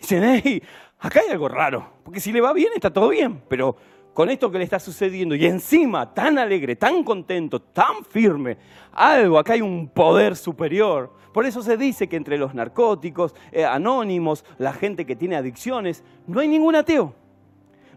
Dicen, 0.00 0.40
hey, 0.44 0.62
acá 0.98 1.20
hay 1.20 1.30
algo 1.30 1.48
raro, 1.48 1.86
porque 2.04 2.20
si 2.20 2.32
le 2.32 2.40
va 2.40 2.52
bien 2.52 2.72
está 2.74 2.90
todo 2.90 3.08
bien, 3.08 3.42
pero 3.48 3.76
con 4.18 4.30
esto 4.30 4.50
que 4.50 4.58
le 4.58 4.64
está 4.64 4.80
sucediendo 4.80 5.36
y 5.36 5.46
encima 5.46 6.12
tan 6.12 6.38
alegre, 6.38 6.74
tan 6.74 7.04
contento, 7.04 7.60
tan 7.60 8.04
firme, 8.04 8.58
algo, 8.92 9.38
acá 9.38 9.52
hay 9.52 9.62
un 9.62 9.88
poder 9.88 10.34
superior. 10.34 11.12
Por 11.32 11.46
eso 11.46 11.62
se 11.62 11.76
dice 11.76 12.08
que 12.08 12.16
entre 12.16 12.36
los 12.36 12.52
narcóticos, 12.52 13.32
eh, 13.52 13.64
anónimos, 13.64 14.44
la 14.58 14.72
gente 14.72 15.06
que 15.06 15.14
tiene 15.14 15.36
adicciones, 15.36 16.02
no 16.26 16.40
hay 16.40 16.48
ningún 16.48 16.74
ateo. 16.74 17.14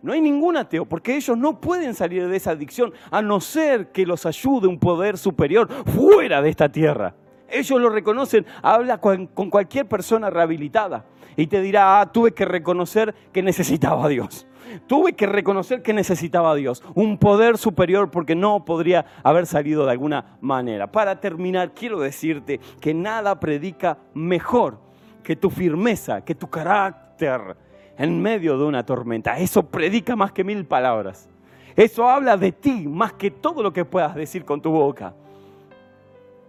No 0.03 0.13
hay 0.13 0.21
ningún 0.21 0.57
ateo, 0.57 0.85
porque 0.85 1.15
ellos 1.15 1.37
no 1.37 1.59
pueden 1.59 1.95
salir 1.95 2.27
de 2.27 2.37
esa 2.37 2.51
adicción 2.51 2.93
a 3.09 3.21
no 3.21 3.39
ser 3.39 3.91
que 3.91 4.05
los 4.05 4.27
ayude 4.27 4.67
un 4.67 4.79
poder 4.79 5.17
superior 5.17 5.67
fuera 5.85 6.41
de 6.41 6.49
esta 6.49 6.71
tierra. 6.71 7.15
Ellos 7.49 7.81
lo 7.81 7.89
reconocen, 7.89 8.45
habla 8.61 8.99
con, 8.99 9.27
cualquier 9.27 9.87
persona 9.87 10.29
rehabilitada 10.29 11.05
y 11.41 11.47
te 11.47 11.59
dirá, 11.59 11.99
ah, 11.99 12.11
tuve 12.11 12.33
que 12.33 12.45
reconocer 12.45 13.15
que 13.33 13.41
necesitaba 13.41 14.05
a 14.05 14.07
Dios. 14.09 14.45
Tuve 14.85 15.13
que 15.13 15.25
reconocer 15.25 15.81
que 15.81 15.91
necesitaba 15.91 16.51
a 16.51 16.55
Dios, 16.55 16.83
un 16.93 17.17
poder 17.17 17.57
superior 17.57 18.11
porque 18.11 18.35
no 18.35 18.63
podría 18.63 19.05
haber 19.23 19.47
salido 19.47 19.85
de 19.85 19.91
alguna 19.91 20.37
manera. 20.39 20.91
Para 20.91 21.19
terminar, 21.19 21.73
quiero 21.73 21.99
decirte 21.99 22.59
que 22.79 22.93
nada 22.93 23.39
predica 23.39 23.97
mejor 24.13 24.77
que 25.23 25.35
tu 25.35 25.49
firmeza, 25.49 26.23
que 26.23 26.35
tu 26.35 26.47
carácter 26.47 27.57
en 27.97 28.21
medio 28.21 28.55
de 28.59 28.65
una 28.65 28.85
tormenta. 28.85 29.39
Eso 29.39 29.63
predica 29.63 30.15
más 30.15 30.31
que 30.31 30.43
mil 30.43 30.65
palabras. 30.65 31.27
Eso 31.75 32.07
habla 32.07 32.37
de 32.37 32.51
ti 32.51 32.87
más 32.87 33.13
que 33.13 33.31
todo 33.31 33.63
lo 33.63 33.73
que 33.73 33.83
puedas 33.83 34.13
decir 34.13 34.45
con 34.45 34.61
tu 34.61 34.69
boca. 34.69 35.15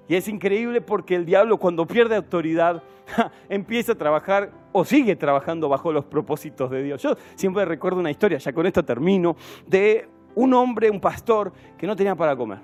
Y 0.07 0.17
es 0.17 0.29
increíble 0.29 0.83
porque 0.83 1.15
el 1.15 1.25
diablo 1.25 1.57
cuando 1.57 1.87
pierde 1.87 2.17
autoridad 2.17 2.83
empieza 3.49 3.93
a 3.93 3.95
trabajar 3.95 4.62
o 4.73 4.85
sigue 4.85 5.17
trabajando 5.17 5.69
bajo 5.69 5.93
los 5.93 6.05
propósitos 6.05 6.71
de 6.71 6.83
Dios. 6.83 7.03
Yo 7.03 7.17
siempre 7.35 7.65
recuerdo 7.65 8.01
una 8.01 8.11
historia, 8.11 8.39
ya 8.39 8.53
con 8.53 8.67
esto 8.67 8.85
termino, 8.85 9.37
de 9.67 10.09
un 10.35 10.55
hombre, 10.55 10.91
un 10.91 11.01
pastor, 11.01 11.53
que 11.77 11.87
no 11.87 11.95
tenía 11.95 12.15
para 12.15 12.35
comer, 12.37 12.59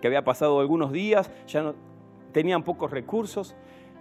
que 0.00 0.06
había 0.08 0.24
pasado 0.24 0.60
algunos 0.60 0.92
días, 0.92 1.30
ya 1.46 1.62
no 1.62 1.74
tenían 2.32 2.62
pocos 2.62 2.90
recursos, 2.90 3.54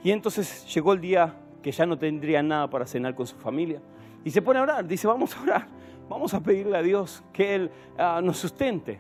y 0.03 0.11
entonces 0.11 0.65
llegó 0.73 0.93
el 0.93 1.01
día 1.01 1.35
que 1.61 1.71
ya 1.71 1.85
no 1.85 1.97
tendría 1.97 2.41
nada 2.41 2.69
para 2.69 2.85
cenar 2.87 3.13
con 3.13 3.27
su 3.27 3.35
familia. 3.35 3.81
Y 4.23 4.31
se 4.31 4.41
pone 4.41 4.59
a 4.59 4.63
orar, 4.63 4.87
dice, 4.87 5.07
vamos 5.07 5.35
a 5.35 5.41
orar, 5.41 5.67
vamos 6.09 6.33
a 6.33 6.41
pedirle 6.41 6.77
a 6.77 6.81
Dios 6.81 7.23
que 7.31 7.55
Él 7.55 7.71
ah, 7.97 8.19
nos 8.23 8.37
sustente. 8.37 8.99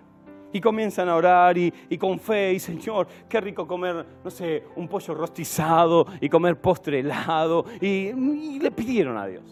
Y 0.53 0.61
comienzan 0.61 1.09
a 1.09 1.15
orar 1.15 1.57
y, 1.57 1.71
con 1.97 2.19
fe, 2.19 2.53
y 2.53 2.59
Señor, 2.59 3.07
qué 3.29 3.39
rico 3.41 3.67
comer, 3.67 4.05
no 4.23 4.29
sé, 4.29 4.63
un 4.75 4.87
pollo 4.87 5.13
rostizado 5.13 6.05
y 6.19 6.29
comer 6.29 6.59
postre 6.59 6.99
helado. 6.99 7.65
Y, 7.79 8.59
le 8.59 8.71
pidieron 8.71 9.17
a 9.17 9.25
Dios. 9.25 9.43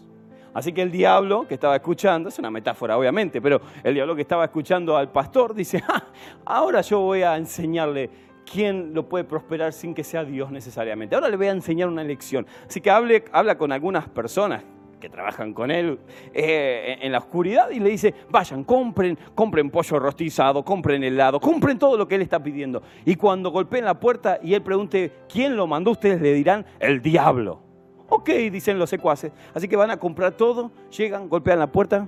Así 0.52 0.72
que 0.72 0.82
el 0.82 0.90
diablo 0.90 1.46
que 1.46 1.54
estaba 1.54 1.76
escuchando, 1.76 2.28
es 2.28 2.38
una 2.38 2.50
metáfora 2.50 2.98
obviamente, 2.98 3.40
pero 3.40 3.60
el 3.84 3.94
diablo 3.94 4.16
que 4.16 4.22
estaba 4.22 4.44
escuchando 4.44 4.96
al 4.96 5.10
pastor 5.10 5.54
dice, 5.54 5.82
ah, 5.88 6.04
ahora 6.44 6.80
yo 6.80 7.00
voy 7.00 7.22
a 7.22 7.36
enseñarle 7.36 8.10
quién 8.50 8.92
lo 8.92 9.08
puede 9.08 9.24
prosperar 9.24 9.72
sin 9.72 9.94
que 9.94 10.02
sea 10.02 10.24
Dios 10.24 10.50
necesariamente. 10.50 11.14
Ahora 11.14 11.28
le 11.28 11.36
voy 11.36 11.46
a 11.46 11.52
enseñar 11.52 11.88
una 11.88 12.02
lección. 12.02 12.46
Así 12.66 12.80
que 12.80 12.90
hable, 12.90 13.24
habla 13.32 13.56
con 13.56 13.70
algunas 13.70 14.08
personas 14.08 14.64
que 15.00 15.08
trabajan 15.08 15.52
con 15.52 15.70
él 15.70 15.98
eh, 16.32 16.98
en 17.00 17.10
la 17.10 17.18
oscuridad 17.18 17.70
y 17.70 17.80
le 17.80 17.90
dice, 17.90 18.14
vayan, 18.28 18.62
compren, 18.62 19.18
compren 19.34 19.70
pollo 19.70 19.98
rostizado, 19.98 20.64
compren 20.64 21.02
helado, 21.02 21.40
compren 21.40 21.78
todo 21.78 21.96
lo 21.96 22.06
que 22.06 22.14
él 22.14 22.22
está 22.22 22.40
pidiendo. 22.40 22.82
Y 23.04 23.16
cuando 23.16 23.50
golpeen 23.50 23.84
la 23.84 23.98
puerta 23.98 24.38
y 24.42 24.54
él 24.54 24.62
pregunte, 24.62 25.12
¿quién 25.28 25.56
lo 25.56 25.66
mandó? 25.66 25.92
Ustedes 25.92 26.20
le 26.20 26.34
dirán, 26.34 26.64
el 26.78 27.02
diablo. 27.02 27.60
Ok, 28.08 28.28
dicen 28.28 28.78
los 28.78 28.90
secuaces. 28.90 29.32
Así 29.54 29.66
que 29.66 29.76
van 29.76 29.90
a 29.90 29.96
comprar 29.96 30.32
todo, 30.32 30.70
llegan, 30.96 31.28
golpean 31.28 31.58
la 31.58 31.72
puerta. 31.72 32.06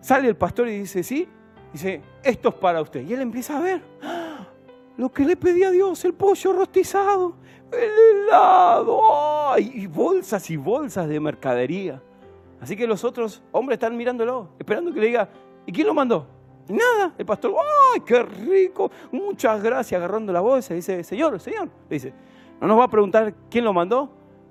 Sale 0.00 0.28
el 0.28 0.36
pastor 0.36 0.68
y 0.68 0.80
dice, 0.80 1.02
sí, 1.02 1.28
dice, 1.72 2.02
esto 2.22 2.48
es 2.48 2.54
para 2.56 2.82
usted. 2.82 3.06
Y 3.06 3.12
él 3.12 3.20
empieza 3.20 3.58
a 3.58 3.60
ver 3.60 3.82
¡Ah! 4.02 4.48
lo 4.96 5.12
que 5.12 5.24
le 5.24 5.36
pedía 5.36 5.68
a 5.68 5.70
Dios, 5.70 6.04
el 6.04 6.14
pollo 6.14 6.52
rostizado, 6.52 7.34
el 7.72 8.26
helado, 8.26 9.00
y 9.58 9.86
bolsas 9.86 10.50
y 10.50 10.56
bolsas 10.56 11.08
de 11.08 11.20
mercadería. 11.20 12.02
Así 12.60 12.76
que 12.76 12.86
los 12.86 13.04
otros 13.04 13.42
hombres 13.52 13.76
están 13.76 13.96
mirándolo, 13.96 14.48
esperando 14.58 14.92
que 14.92 15.00
le 15.00 15.06
diga, 15.06 15.28
¿y 15.66 15.72
quién 15.72 15.86
lo 15.86 15.94
mandó? 15.94 16.26
Y 16.68 16.72
nada, 16.72 17.14
el 17.16 17.24
pastor, 17.24 17.54
¡ay, 17.94 18.00
qué 18.00 18.22
rico! 18.22 18.90
Muchas 19.10 19.62
gracias, 19.62 19.98
agarrando 19.98 20.32
la 20.32 20.40
bolsa. 20.40 20.74
Dice, 20.74 21.02
Señor, 21.02 21.40
Señor, 21.40 21.68
dice, 21.88 22.12
¿no 22.60 22.66
nos 22.66 22.78
va 22.78 22.84
a 22.84 22.90
preguntar 22.90 23.32
quién 23.50 23.64
lo 23.64 23.72
mandó? 23.72 24.10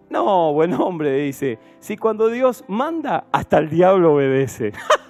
No, 0.10 0.54
buen 0.54 0.74
hombre, 0.74 1.12
dice, 1.20 1.60
si 1.80 1.98
cuando 1.98 2.30
Dios 2.30 2.64
manda, 2.68 3.26
hasta 3.32 3.58
el 3.58 3.70
diablo 3.70 4.14
obedece. 4.14 4.72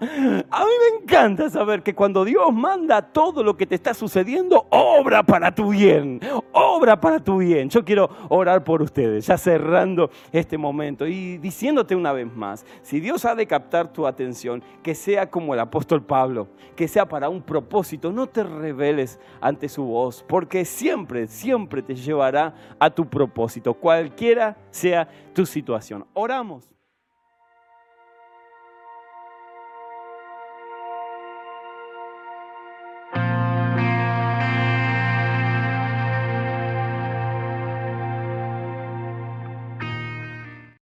A 0.00 0.64
mí 0.64 0.70
me 0.80 1.02
encanta 1.02 1.50
saber 1.50 1.82
que 1.82 1.94
cuando 1.94 2.24
Dios 2.24 2.52
manda 2.52 3.02
todo 3.02 3.42
lo 3.42 3.56
que 3.56 3.66
te 3.66 3.74
está 3.74 3.94
sucediendo, 3.94 4.66
obra 4.70 5.24
para 5.24 5.52
tu 5.52 5.70
bien, 5.70 6.20
obra 6.52 7.00
para 7.00 7.18
tu 7.18 7.38
bien. 7.38 7.68
Yo 7.68 7.84
quiero 7.84 8.08
orar 8.28 8.62
por 8.62 8.80
ustedes, 8.80 9.26
ya 9.26 9.36
cerrando 9.36 10.10
este 10.30 10.56
momento 10.56 11.06
y 11.06 11.38
diciéndote 11.38 11.96
una 11.96 12.12
vez 12.12 12.32
más, 12.32 12.64
si 12.82 13.00
Dios 13.00 13.24
ha 13.24 13.34
de 13.34 13.46
captar 13.46 13.92
tu 13.92 14.06
atención, 14.06 14.62
que 14.82 14.94
sea 14.94 15.28
como 15.28 15.54
el 15.54 15.60
apóstol 15.60 16.02
Pablo, 16.04 16.48
que 16.76 16.86
sea 16.86 17.08
para 17.08 17.28
un 17.28 17.42
propósito, 17.42 18.12
no 18.12 18.28
te 18.28 18.44
rebeles 18.44 19.18
ante 19.40 19.68
su 19.68 19.82
voz, 19.84 20.24
porque 20.28 20.64
siempre, 20.64 21.26
siempre 21.26 21.82
te 21.82 21.96
llevará 21.96 22.54
a 22.78 22.90
tu 22.90 23.04
propósito, 23.08 23.74
cualquiera 23.74 24.56
sea 24.70 25.08
tu 25.34 25.44
situación. 25.44 26.06
Oramos. 26.14 26.77